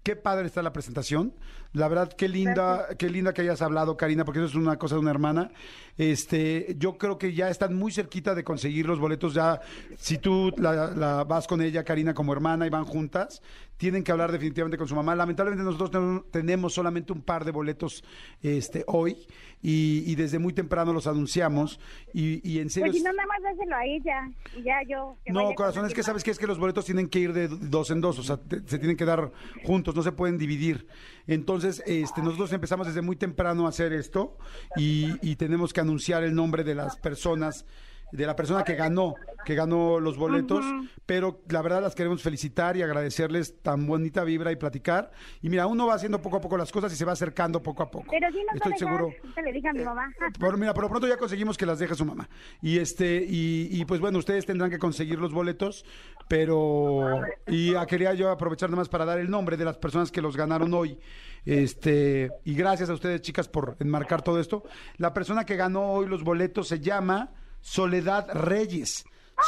qué 0.05 0.15
padre 0.15 0.45
está 0.45 0.61
la 0.61 0.71
presentación. 0.71 1.33
La 1.73 1.87
verdad, 1.87 2.13
qué 2.13 2.29
linda, 2.29 2.89
qué 2.97 3.09
linda 3.09 3.33
que 3.33 3.41
hayas 3.41 3.63
hablado, 3.63 3.97
Karina, 3.97 4.23
porque 4.23 4.39
eso 4.39 4.47
es 4.47 4.55
una 4.55 4.77
cosa 4.77 4.95
de 4.95 5.01
una 5.01 5.09
hermana. 5.09 5.51
Este, 5.97 6.75
yo 6.77 6.99
creo 6.99 7.17
que 7.17 7.33
ya 7.33 7.49
están 7.49 7.73
muy 7.73 7.91
cerquita 7.91 8.35
de 8.35 8.43
conseguir 8.43 8.85
los 8.85 8.99
boletos. 8.99 9.33
Ya, 9.33 9.59
si 9.97 10.19
tú 10.19 10.53
la, 10.57 10.91
la 10.91 11.23
vas 11.23 11.47
con 11.47 11.59
ella, 11.59 11.83
Karina, 11.83 12.13
como 12.13 12.33
hermana 12.33 12.67
y 12.67 12.69
van 12.69 12.85
juntas, 12.85 13.41
tienen 13.77 14.03
que 14.03 14.11
hablar 14.11 14.31
definitivamente 14.31 14.77
con 14.77 14.87
su 14.87 14.95
mamá. 14.95 15.15
Lamentablemente 15.15 15.63
nosotros 15.63 15.91
tenemos- 16.31 16.73
solamente 16.73 17.11
un 17.13 17.21
par 17.21 17.43
de 17.45 17.51
boletos 17.51 18.03
este, 18.41 18.83
hoy 18.87 19.17
y, 19.61 20.03
y 20.05 20.15
desde 20.15 20.39
muy 20.39 20.53
temprano 20.53 20.93
los 20.93 21.07
anunciamos 21.07 21.79
y, 22.13 22.47
y 22.49 22.59
en 22.59 22.69
serio... 22.69 22.91
Pues 22.91 22.97
si 22.99 23.03
no, 23.03 23.11
nada 23.13 23.27
más 23.27 23.41
dáselo 23.43 23.75
a 23.75 23.85
ella. 23.85 24.29
Y 24.57 24.63
ya 24.63 24.81
yo. 24.87 25.17
que 25.25 25.33
no, 25.33 25.53
corazón, 25.55 25.85
es 25.85 25.93
que 25.93 26.03
sabes 26.03 26.23
que 26.23 26.31
es 26.31 26.39
que 26.39 26.47
los 26.47 26.57
boletos 26.59 26.85
tienen 26.85 27.07
que 27.09 27.19
ir 27.19 27.33
de 27.33 27.47
dos 27.49 27.91
en 27.91 27.99
dos, 28.01 28.17
o 28.19 28.23
sea, 28.23 28.37
te- 28.37 28.61
se 28.65 28.79
tienen 28.79 28.95
que 28.95 29.05
dar 29.05 29.31
juntos, 29.65 29.95
no 29.95 30.03
se 30.03 30.11
pueden 30.11 30.37
dividir. 30.37 30.87
Entonces, 31.27 31.83
este, 31.85 32.21
nosotros 32.21 32.53
empezamos 32.53 32.87
desde 32.87 33.01
muy 33.01 33.15
temprano 33.15 33.65
a 33.65 33.69
hacer 33.69 33.91
esto 33.93 34.37
y, 34.77 35.09
y 35.27 35.35
tenemos 35.35 35.73
que 35.73 35.81
anunciar 35.81 36.23
el 36.23 36.33
nombre 36.35 36.63
de 36.63 36.75
las 36.75 36.95
personas, 36.97 37.65
de 38.11 38.25
la 38.25 38.35
persona 38.35 38.63
que 38.63 38.75
ganó, 38.75 39.15
que 39.45 39.55
ganó 39.55 39.99
los 39.99 40.17
boletos, 40.17 40.63
pero 41.05 41.41
la 41.49 41.61
verdad 41.61 41.81
las 41.81 41.95
queremos 41.95 42.21
felicitar 42.21 42.77
y 42.77 42.81
agradecerles 42.81 43.61
tan 43.61 43.85
bonita 43.85 44.23
vibra 44.23 44.51
y 44.51 44.55
platicar. 44.55 45.11
Y 45.41 45.49
mira, 45.49 45.67
uno 45.67 45.87
va 45.87 45.95
haciendo 45.95 46.21
poco 46.21 46.37
a 46.37 46.41
poco 46.41 46.57
las 46.57 46.71
cosas 46.71 46.93
y 46.93 46.95
se 46.95 47.05
va 47.05 47.13
acercando 47.13 47.61
poco 47.61 47.83
a 47.83 47.91
poco. 47.91 48.07
Pero 48.09 48.31
si 48.31 48.37
no 48.37 48.53
Estoy 48.53 48.77
seguro. 48.77 49.09
Te 49.33 49.41
le 49.41 49.51
dije 49.51 49.67
a 49.67 49.73
mi 49.73 49.83
mamá. 49.83 50.11
Por, 50.39 50.57
mira, 50.57 50.73
por 50.73 50.83
lo 50.83 50.89
pronto 50.89 51.07
ya 51.07 51.17
conseguimos 51.17 51.57
que 51.57 51.65
las 51.65 51.79
deje 51.79 51.95
su 51.95 52.05
mamá. 52.05 52.29
Y 52.61 52.79
este, 52.79 53.25
y, 53.27 53.69
y, 53.71 53.85
pues 53.85 53.99
bueno, 53.99 54.19
ustedes 54.19 54.45
tendrán 54.45 54.69
que 54.69 54.79
conseguir 54.79 55.19
los 55.19 55.33
boletos, 55.33 55.85
pero 56.27 57.21
y 57.47 57.75
ah, 57.75 57.85
quería 57.85 58.13
yo 58.13 58.29
aprovechar 58.29 58.69
nada 58.69 58.81
más 58.81 58.89
para 58.89 59.05
dar 59.05 59.19
el 59.19 59.29
nombre 59.29 59.57
de 59.57 59.65
las 59.65 59.77
personas 59.77 60.11
que 60.11 60.21
los 60.21 60.37
ganaron 60.37 60.73
hoy. 60.73 60.99
Este, 61.45 62.31
y 62.43 62.55
gracias 62.55 62.89
a 62.89 62.93
ustedes, 62.93 63.21
chicas, 63.21 63.47
por 63.47 63.77
enmarcar 63.79 64.21
todo 64.21 64.39
esto. 64.39 64.63
La 64.97 65.13
persona 65.13 65.45
que 65.45 65.55
ganó 65.55 65.91
hoy 65.91 66.07
los 66.07 66.23
boletos 66.23 66.67
se 66.67 66.79
llama 66.79 67.31
Soledad 67.65 68.29
Reyes. 68.31 69.03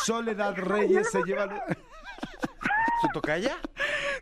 Soledad 0.05 0.55
Reyes 0.57 1.11
se 1.11 1.21
lleva. 1.23 1.47
¿Su 3.01 3.07
tocaya? 3.13 3.57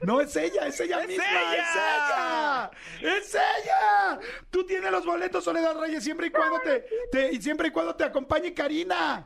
No, 0.01 0.19
es 0.19 0.36
ella, 0.36 0.67
es 0.67 0.77
ella 0.81 0.99
misma, 1.08 1.23
es 1.23 1.75
ella, 1.75 2.71
es 2.99 3.36
ella. 3.36 4.19
Tú 4.51 4.65
tienes 4.65 4.91
los 4.91 5.05
boletos, 5.05 5.45
Soledad 5.45 5.79
Reyes, 5.79 6.03
siempre 6.03 6.27
y 6.27 6.29
cuando 6.29 6.60
te, 6.60 6.86
te- 7.10 7.31
y 7.31 7.41
siempre 7.41 7.69
y 7.69 7.71
cuando 7.71 7.95
te 7.95 8.03
acompañe 8.03 8.53
Karina. 8.53 9.25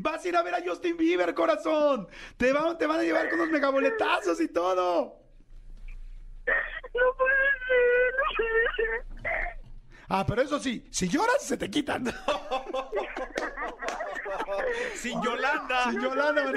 Vas 0.00 0.24
a 0.24 0.28
ir 0.28 0.36
a 0.36 0.42
ver 0.42 0.56
a 0.56 0.62
Justin 0.66 0.96
Bieber, 0.96 1.32
corazón. 1.34 2.08
Te 2.36 2.52
van, 2.52 2.76
te 2.76 2.86
van 2.88 2.98
a 2.98 3.02
llevar 3.04 3.30
con 3.30 3.38
unos 3.38 3.52
megaboletazos 3.52 4.40
y 4.40 4.48
todo. 4.48 5.20
No 6.46 7.14
puede 7.16 7.36
ser, 7.68 8.14
no 8.16 8.24
puede 8.36 8.66
ser. 9.22 9.57
Ah, 10.08 10.24
pero 10.26 10.40
eso 10.42 10.58
sí, 10.58 10.86
si 10.90 11.08
lloras 11.08 11.42
se 11.42 11.56
te 11.56 11.70
quitan. 11.70 12.04
Sin 14.94 15.20
Yolanda. 15.22 15.90
Sin 15.90 16.00
Yolanda. 16.00 16.52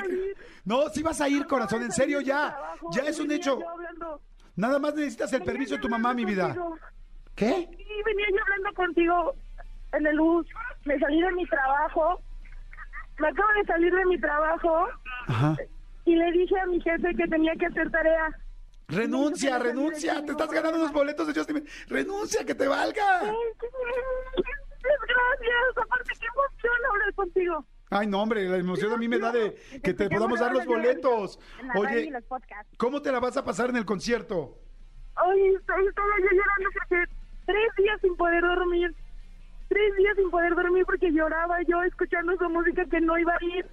No, 0.65 0.89
sí 0.89 1.03
vas 1.03 1.19
a 1.21 1.29
ir, 1.29 1.45
corazón, 1.47 1.83
en 1.83 1.91
serio 1.91 2.21
ya. 2.21 2.57
Ya 2.91 3.03
es 3.03 3.19
un 3.19 3.31
hecho. 3.31 3.59
Nada 4.55 4.79
más 4.79 4.93
necesitas 4.95 5.31
el 5.33 5.43
permiso 5.43 5.75
de 5.75 5.81
tu 5.81 5.89
mamá, 5.89 6.13
mi 6.13 6.25
vida. 6.25 6.47
contigo. 6.55 6.77
¿Qué? 7.35 7.67
Sí, 7.77 7.85
venía 8.05 8.25
yo 8.31 8.41
hablando 8.43 8.73
contigo 8.75 9.35
en 9.93 10.07
el 10.07 10.17
bus. 10.19 10.47
Me 10.85 10.99
salí 10.99 11.21
de 11.21 11.31
mi 11.31 11.45
trabajo. 11.47 12.21
Me 13.19 13.27
acabo 13.27 13.49
de 13.59 13.65
salir 13.65 13.93
de 13.93 14.05
mi 14.05 14.19
trabajo 14.19 14.87
Ajá. 15.27 15.55
y 16.05 16.15
le 16.15 16.31
dije 16.31 16.59
a 16.59 16.65
mi 16.65 16.81
jefe 16.81 17.13
que 17.15 17.27
tenía 17.27 17.53
que 17.55 17.67
hacer 17.67 17.91
tarea. 17.91 18.29
Renuncia, 18.91 19.57
renuncia. 19.57 20.23
Te 20.25 20.31
estás 20.31 20.51
ganando 20.51 20.77
unos 20.79 20.91
boletos 20.91 21.27
de 21.27 21.33
Justin 21.33 21.55
Bieber. 21.55 21.71
Renuncia, 21.87 22.45
que 22.45 22.53
te 22.53 22.67
valga. 22.67 23.21
Gracias. 24.81 25.77
Aparte, 25.77 26.11
qué 26.19 26.25
emoción 26.27 26.73
hablar 26.91 27.13
contigo. 27.15 27.65
Ay, 27.89 28.07
no, 28.07 28.21
hombre, 28.21 28.47
la 28.47 28.57
emoción 28.57 28.93
a 28.93 28.97
mí 28.97 29.07
me 29.07 29.19
da 29.19 29.31
de 29.31 29.55
que 29.83 29.93
te 29.93 30.09
podamos 30.09 30.39
dar 30.39 30.53
los 30.53 30.65
boletos. 30.65 31.39
Oye. 31.75 32.11
¿cómo 32.77 33.01
te 33.01 33.11
la 33.11 33.19
vas 33.19 33.37
a 33.37 33.43
pasar 33.43 33.69
en 33.69 33.77
el 33.77 33.85
concierto? 33.85 34.57
Ay, 35.15 35.55
estoy, 35.55 35.87
estaba 35.87 36.07
yo 36.19 36.29
llorando 36.31 36.69
porque 36.73 37.03
tres 37.45 37.69
días 37.77 37.99
sin 38.01 38.15
poder 38.15 38.41
dormir. 38.41 38.95
Tres 39.67 39.95
días 39.97 40.15
sin 40.15 40.29
poder 40.29 40.55
dormir 40.55 40.85
porque 40.85 41.11
lloraba 41.11 41.57
yo 41.67 41.81
escuchando 41.83 42.35
su 42.37 42.49
música 42.49 42.85
que 42.85 43.01
no 43.01 43.17
iba 43.17 43.33
a 43.33 43.45
ir. 43.57 43.65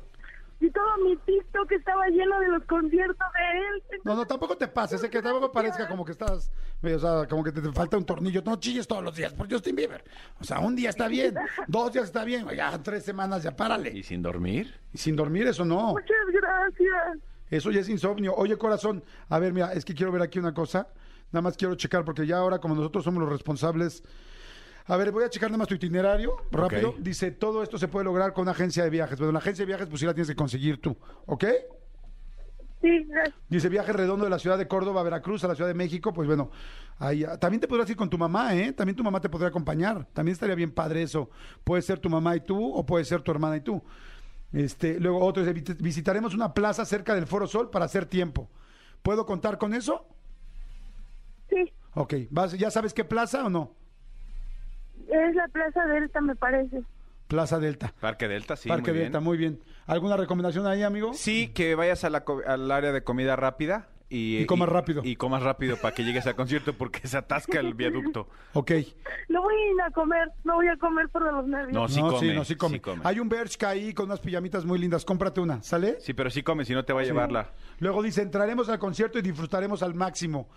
Y 0.61 0.71
todo 0.71 0.97
mi 1.05 1.17
TikTok 1.17 1.71
estaba 1.71 2.09
lleno 2.09 2.41
de 2.41 2.49
los 2.49 2.65
conciertos 2.65 3.27
de 3.33 3.59
él. 3.59 4.01
No, 4.05 4.17
no, 4.17 4.27
tampoco 4.27 4.57
te 4.57 4.67
pases, 4.67 5.03
es 5.03 5.09
que 5.09 5.23
tampoco 5.23 5.53
parezca 5.53 5.87
como 5.87 6.05
que 6.05 6.13
estás, 6.13 6.51
eh, 6.83 6.95
o 6.95 6.99
sea, 6.99 7.29
como 7.29 7.45
que 7.45 7.53
te, 7.53 7.61
te 7.61 7.73
falta 7.73 7.97
un 7.97 8.05
tornillo. 8.05 8.43
No 8.45 8.57
chilles 8.57 8.87
todos 8.89 9.05
los 9.05 9.15
días 9.15 9.33
por 9.33 9.51
Justin 9.51 9.77
Bieber. 9.77 10.03
O 10.41 10.45
sea, 10.45 10.59
un 10.59 10.75
día 10.75 10.91
está 10.91 11.07
bien, 11.07 11.35
dos 11.69 11.93
días 11.93 12.07
está 12.07 12.25
bien, 12.25 12.47
ya 12.49 12.83
tres 12.83 13.05
semanas 13.05 13.43
ya 13.45 13.55
párale. 13.55 13.91
¿Y 13.91 14.03
sin 14.03 14.21
dormir? 14.21 14.75
Y 14.93 14.99
sin 14.99 15.15
dormir, 15.15 15.47
eso 15.47 15.65
no. 15.65 15.93
Muchas 15.93 16.27
gracias. 16.33 17.19
Eso 17.51 17.71
ya 17.71 17.81
es 17.81 17.89
insomnio. 17.89 18.35
Oye, 18.35 18.57
corazón, 18.57 19.05
a 19.29 19.39
ver, 19.39 19.53
mira, 19.53 19.73
es 19.73 19.85
que 19.85 19.95
quiero 19.95 20.13
ver 20.13 20.23
aquí 20.23 20.39
una 20.39 20.53
cosa. 20.53 20.89
Nada 21.31 21.43
más 21.43 21.57
quiero 21.57 21.75
checar, 21.75 22.05
porque 22.05 22.27
ya 22.27 22.39
ahora, 22.39 22.59
como 22.59 22.75
nosotros 22.75 23.05
somos 23.05 23.23
los 23.23 23.31
responsables. 23.31 24.03
A 24.89 24.97
ver, 24.97 25.13
voy 25.13 25.23
a 25.25 25.31
checar 25.31 25.51
nada 25.51 25.59
más 25.59 25.69
tu 25.69 25.75
itinerario, 25.75 26.37
rápido. 26.51 26.91
Ok. 26.91 26.97
Dice, 27.01 27.31
todo 27.31 27.63
esto 27.63 27.79
se 27.79 27.89
puede 27.89 28.05
lograr 28.05 28.33
con 28.33 28.43
una 28.43 28.53
agencia 28.53 28.83
de 28.85 28.91
viajes. 28.91 29.19
Bueno, 29.19 29.33
la 29.33 29.39
agencia 29.39 29.63
de 29.63 29.67
viajes, 29.67 29.87
pues 29.87 30.01
sí 30.01 30.07
la 30.07 30.15
tienes 30.15 30.29
que 30.29 30.35
conseguir 30.37 30.81
tú, 30.81 30.97
¿ok? 31.27 31.45
Sí, 32.81 33.05
gracias. 33.09 33.35
Dice 33.49 33.69
viaje 33.69 33.93
redondo 33.93 34.25
de 34.25 34.31
la 34.31 34.39
ciudad 34.39 34.57
de 34.57 34.67
Córdoba 34.69 35.01
a 35.01 35.05
Veracruz 35.05 35.43
a 35.45 35.49
la 35.49 35.55
Ciudad 35.55 35.69
de 35.69 35.75
México. 35.75 36.13
Pues 36.13 36.27
bueno, 36.29 36.51
ahí, 36.99 37.25
ah, 37.25 37.37
también 37.37 37.61
te 37.61 37.67
podrás 37.69 37.91
ir 37.91 37.97
con 37.97 38.09
tu 38.09 38.17
mamá, 38.17 38.55
¿eh? 38.55 38.73
También 38.73 38.97
tu 38.97 39.03
mamá 39.05 39.21
te 39.21 39.29
podría 39.29 39.49
acompañar. 39.49 40.07
También 40.13 40.33
estaría 40.33 40.55
bien 40.55 40.71
padre 40.71 41.03
eso. 41.03 41.29
Puede 41.65 41.83
ser 41.83 41.99
tu 41.99 42.09
mamá 42.09 42.37
y 42.37 42.41
tú, 42.41 42.73
o 42.73 42.87
puede 42.87 43.05
ser 43.05 43.21
tu 43.23 43.31
hermana 43.33 43.57
y 43.57 43.61
tú. 43.63 43.83
Este, 44.53 44.99
luego 45.01 45.21
otro 45.23 45.45
dice, 45.45 45.55
"Vit- 45.55 45.83
visitaremos 45.83 46.35
una 46.35 46.55
plaza 46.55 46.85
cerca 46.87 47.15
del 47.15 47.27
Foro 47.27 47.47
Sol 47.47 47.69
para 47.69 47.85
hacer 47.85 48.07
tiempo. 48.07 48.49
¿Puedo 49.03 49.27
contar 49.27 49.59
con 49.59 49.75
eso? 49.75 50.07
Sí, 51.51 51.73
Ok, 51.95 52.15
¿Vas, 52.31 52.53
¿ya 52.57 52.71
sabes 52.71 52.95
qué 52.95 53.05
plaza 53.05 53.45
o 53.45 53.51
no? 53.51 53.75
Es 55.11 55.35
la 55.35 55.49
Plaza 55.49 55.85
Delta, 55.87 56.21
me 56.21 56.35
parece. 56.37 56.83
Plaza 57.27 57.59
Delta. 57.59 57.93
Parque 58.01 58.27
Delta, 58.29 58.57
sí, 58.57 58.69
Parque 58.69 58.91
muy 58.91 58.99
bien. 58.99 59.05
Delta, 59.05 59.21
muy 59.21 59.37
bien. 59.37 59.61
¿Alguna 59.87 60.17
recomendación 60.17 60.67
ahí, 60.67 60.83
amigo? 60.83 61.13
Sí, 61.15 61.49
que 61.49 61.75
vayas 61.75 62.05
a 62.05 62.11
la 62.11 62.25
co- 62.25 62.43
al 62.47 62.71
área 62.71 62.93
de 62.93 63.03
comida 63.05 63.37
rápida. 63.37 63.89
y, 64.11 64.39
Y 64.39 64.47
comas 64.47 64.71
rápido. 64.71 65.03
Y 65.05 65.17
comas 65.17 65.43
rápido 65.43 65.77
para 65.77 65.95
que 65.95 66.03
llegues 66.05 66.27
al 66.27 66.35
concierto 66.37 66.73
porque 66.73 67.07
se 67.07 67.19
atasca 67.19 67.61
el 67.61 67.75
viaducto. 67.75 68.29
Ok. 68.55 68.73
No 69.29 69.43
voy 69.43 69.55
a 69.55 69.71
ir 69.73 69.81
a 69.83 69.91
comer, 69.91 70.31
no 70.45 70.55
voy 70.55 70.69
a 70.69 70.77
comer 70.79 71.09
por 71.11 71.31
los 71.31 71.47
nervios. 71.47 71.75
No, 71.75 71.87
sí 71.89 72.01
no, 72.01 72.09
come. 72.09 72.21
sí, 72.21 72.35
no, 72.35 72.45
sí 72.45 72.57
come. 72.57 72.77
sí 72.77 72.81
come. 72.81 73.03
Hay 73.05 73.21
un 73.21 73.29
Bershka 73.29 73.69
ahí 73.69 73.93
con 73.93 74.07
unas 74.07 74.21
pijamitas 74.21 74.65
muy 74.65 74.79
lindas. 74.79 75.05
Cómprate 75.05 75.41
una, 75.43 75.63
¿sale? 75.63 76.01
Sí, 76.01 76.15
pero 76.15 76.31
sí 76.31 76.43
come, 76.43 76.65
si 76.65 76.73
no 76.73 76.87
te 76.87 76.95
va 76.95 77.03
a 77.03 77.05
llevarla. 77.05 77.51
Luego 77.81 78.03
dice, 78.03 78.23
entraremos 78.23 78.71
al 78.71 78.79
concierto 78.79 79.19
y 79.19 79.23
disfrutaremos 79.23 79.83
al 79.83 79.93
máximo. 79.95 80.49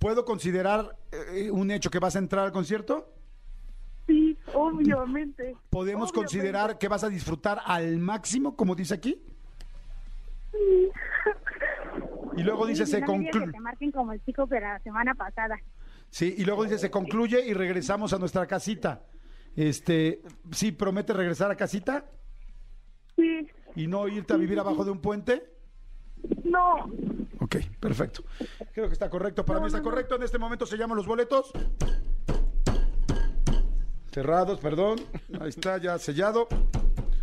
¿Puedo 0.00 0.24
considerar 0.24 0.96
eh, 1.12 1.50
un 1.52 1.70
hecho 1.70 1.88
que 1.90 2.00
vas 2.00 2.16
a 2.16 2.18
entrar 2.18 2.44
al 2.46 2.52
concierto? 2.52 3.12
Sí, 4.06 4.36
obviamente. 4.54 5.56
¿Podemos 5.70 6.10
Obviamente. 6.10 6.14
considerar 6.14 6.78
que 6.78 6.88
vas 6.88 7.02
a 7.04 7.08
disfrutar 7.08 7.60
al 7.64 7.98
máximo, 7.98 8.54
como 8.56 8.74
dice 8.74 8.94
aquí? 8.94 9.20
Sí. 10.52 10.90
Y 12.36 12.42
luego 12.42 12.66
dice, 12.66 12.84
Sí, 12.86 12.92
se 12.92 13.00
no 13.00 13.06
que 13.06 13.12
concluye. 13.12 13.52
te 13.52 13.60
marquen 13.60 13.90
como 13.92 14.12
el 14.12 14.22
chico 14.24 14.46
de 14.46 14.60
la 14.60 14.78
semana 14.80 15.14
pasada. 15.14 15.56
Sí, 16.10 16.34
y 16.38 16.44
luego 16.44 16.64
dice, 16.64 16.78
se 16.78 16.90
concluye 16.90 17.44
y 17.46 17.52
regresamos 17.54 18.12
a 18.12 18.18
nuestra 18.18 18.46
casita. 18.46 19.02
Este, 19.56 20.22
sí, 20.52 20.70
promete 20.72 21.12
regresar 21.12 21.50
a 21.50 21.56
casita 21.56 22.04
Sí. 23.16 23.48
y 23.74 23.86
no 23.86 24.06
irte 24.06 24.34
a 24.34 24.36
vivir 24.36 24.58
abajo 24.60 24.84
de 24.84 24.90
un 24.90 25.00
puente. 25.00 25.50
No. 26.44 26.74
Ok, 27.40 27.56
perfecto. 27.80 28.22
Creo 28.72 28.86
que 28.86 28.92
está 28.92 29.08
correcto. 29.10 29.44
Para 29.44 29.60
mí 29.60 29.66
está 29.66 29.82
correcto. 29.82 30.14
En 30.16 30.22
este 30.22 30.38
momento 30.38 30.66
se 30.66 30.76
llaman 30.76 30.96
los 30.96 31.06
boletos. 31.06 31.50
Cerrados, 34.20 34.58
perdón. 34.60 34.98
Ahí 35.38 35.50
está, 35.50 35.76
ya 35.76 35.98
sellado. 35.98 36.48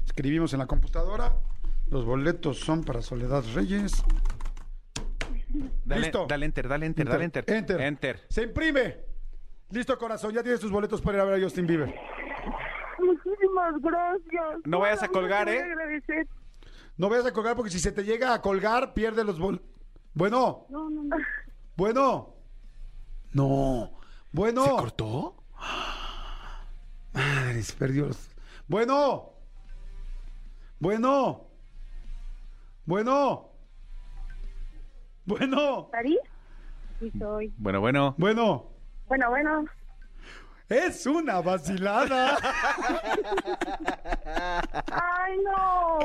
Escribimos 0.05 0.53
en 0.53 0.59
la 0.59 0.67
computadora. 0.67 1.33
Los 1.89 2.05
boletos 2.05 2.59
son 2.59 2.83
para 2.83 3.01
Soledad 3.01 3.43
Reyes. 3.55 3.93
Dale, 5.83 6.01
Listo. 6.01 6.27
dale 6.29 6.45
enter, 6.45 6.67
dale 6.67 6.85
enter, 6.85 7.09
dale 7.09 7.23
enter. 7.23 7.45
Enter. 7.47 7.81
Enter. 7.81 8.21
Se 8.29 8.43
imprime. 8.43 8.97
Listo, 9.71 9.97
corazón. 9.97 10.35
Ya 10.35 10.43
tienes 10.43 10.59
tus 10.59 10.69
boletos 10.69 11.01
para 11.01 11.17
ir 11.17 11.21
a 11.21 11.25
ver 11.25 11.39
a 11.41 11.43
Justin 11.43 11.65
Bieber. 11.65 11.95
Muchísimas 12.99 13.73
gracias. 13.81 14.59
No 14.65 14.77
vayas 14.77 15.01
a 15.01 15.07
colgar, 15.07 15.49
¿eh? 15.49 15.63
agradecer. 15.63 16.27
No 16.97 17.09
vayas 17.09 17.25
a 17.25 17.33
colgar 17.33 17.55
porque 17.55 17.71
si 17.71 17.79
se 17.79 17.91
te 17.91 18.03
llega 18.03 18.35
a 18.35 18.41
colgar, 18.43 18.93
pierde 18.93 19.23
los 19.23 19.39
boletos. 19.39 19.65
Bueno, 20.13 20.67
No, 20.69 20.91
no, 20.91 21.03
no. 21.05 21.15
bueno. 21.75 22.35
No. 23.31 23.93
Bueno. 24.31 24.63
¿Se 24.63 24.69
cortó? 24.69 25.37
Madres, 27.13 27.71
perdió 27.73 28.07
los... 28.07 28.29
Bueno. 28.67 29.33
Bueno. 30.79 31.47
Bueno. 32.85 33.49
Bueno. 35.25 35.89
¿París? 35.91 36.19
Sí 36.99 37.11
soy. 37.17 37.53
Bueno, 37.57 37.79
bueno. 37.79 38.15
Bueno. 38.17 38.71
Bueno, 39.07 39.29
bueno. 39.29 39.65
Es 40.69 41.05
una 41.05 41.41
vacilada. 41.41 42.37
Ay, 44.91 45.37
no. 45.43 45.99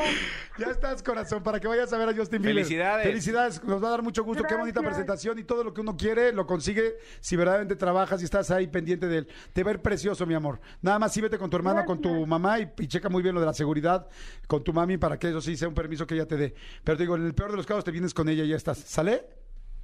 ya 0.59 0.67
estás, 0.71 1.03
corazón, 1.03 1.43
para 1.43 1.61
que 1.61 1.69
vayas 1.69 1.93
a 1.93 1.99
ver 1.99 2.09
a 2.09 2.15
Justin 2.15 2.43
Bieber. 2.43 2.65
Felicidades. 2.65 3.07
Felicidades. 3.07 3.65
Nos 3.65 3.83
va 3.83 3.89
a 3.89 3.91
dar 3.93 4.03
mucho 4.03 4.25
gusto. 4.25 4.43
Qué 4.45 4.55
bonita 4.57 4.81
Gracias. 4.81 4.97
presentación 4.97 5.39
y 5.39 5.45
todo 5.45 5.65
lo 5.65 5.73
que 5.73 5.81
uno 5.81 5.97
quiere 5.97 6.33
lo 6.33 6.47
consigue 6.47 6.97
si 7.21 7.37
verdaderamente 7.37 7.77
trabajas 7.77 8.21
y 8.21 8.25
estás 8.25 8.51
ahí 8.51 8.67
pendiente 8.67 9.07
de 9.07 9.19
él. 9.19 9.29
Te 9.53 9.63
va 9.63 9.71
a 9.71 9.75
ir 9.75 9.81
precioso, 9.81 10.27
mi 10.27 10.35
amor. 10.35 10.61
Nada 10.83 10.99
más 10.99 11.13
sí 11.13 11.21
vete 11.21 11.39
con 11.39 11.49
tu 11.49 11.57
hermano, 11.57 11.85
con 11.85 12.01
tu 12.01 12.27
mamá 12.27 12.59
y, 12.59 12.71
y 12.79 12.89
checa 12.89 13.09
muy 13.09 13.23
bien 13.23 13.35
lo 13.35 13.41
de 13.41 13.47
la 13.47 13.55
seguridad 13.55 14.07
con 14.47 14.65
tu 14.65 14.73
mami 14.73 14.99
para 14.99 15.19
que 15.19 15.29
eso 15.29 15.41
sí 15.41 15.57
sea 15.57 15.69
un 15.69 15.75
permiso 15.75 16.07
que 16.07 16.15
ella 16.15 16.27
te 16.27 16.37
dé. 16.37 16.55
Pero 16.85 16.97
te 16.97 17.05
digo, 17.05 17.17
en 17.17 17.25
el 17.25 17.35
peor 17.35 17.53
de 17.53 17.57
los 17.57 17.67
casos 17.67 17.85
te 17.85 17.91
vienes 17.91 18.13
con 18.13 18.29
ella 18.29 18.45
y 18.45 18.49
ya 18.49 18.57
estás. 18.57 18.79
¿Sale? 18.79 19.38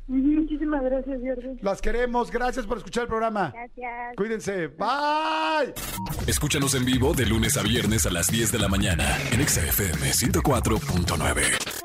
Muchísimas 0.06 0.82
gracias, 0.82 1.18
Jordi. 1.24 1.58
Las 1.62 1.80
queremos. 1.80 2.30
Gracias 2.30 2.66
por 2.66 2.78
escuchar 2.78 3.04
el 3.04 3.08
programa. 3.08 3.52
Gracias. 3.54 4.16
Cuídense. 4.16 4.66
Bye. 4.68 5.74
Escúchanos 6.26 6.74
en 6.74 6.84
vivo 6.84 7.14
de 7.14 7.26
lunes 7.26 7.56
a 7.56 7.62
viernes 7.62 8.04
a 8.06 8.10
las 8.10 8.30
10 8.30 8.52
de 8.52 8.58
la 8.58 8.68
mañana 8.68 9.16
en 9.32 9.46
XFM 9.46 10.10
104.9. 10.10 11.84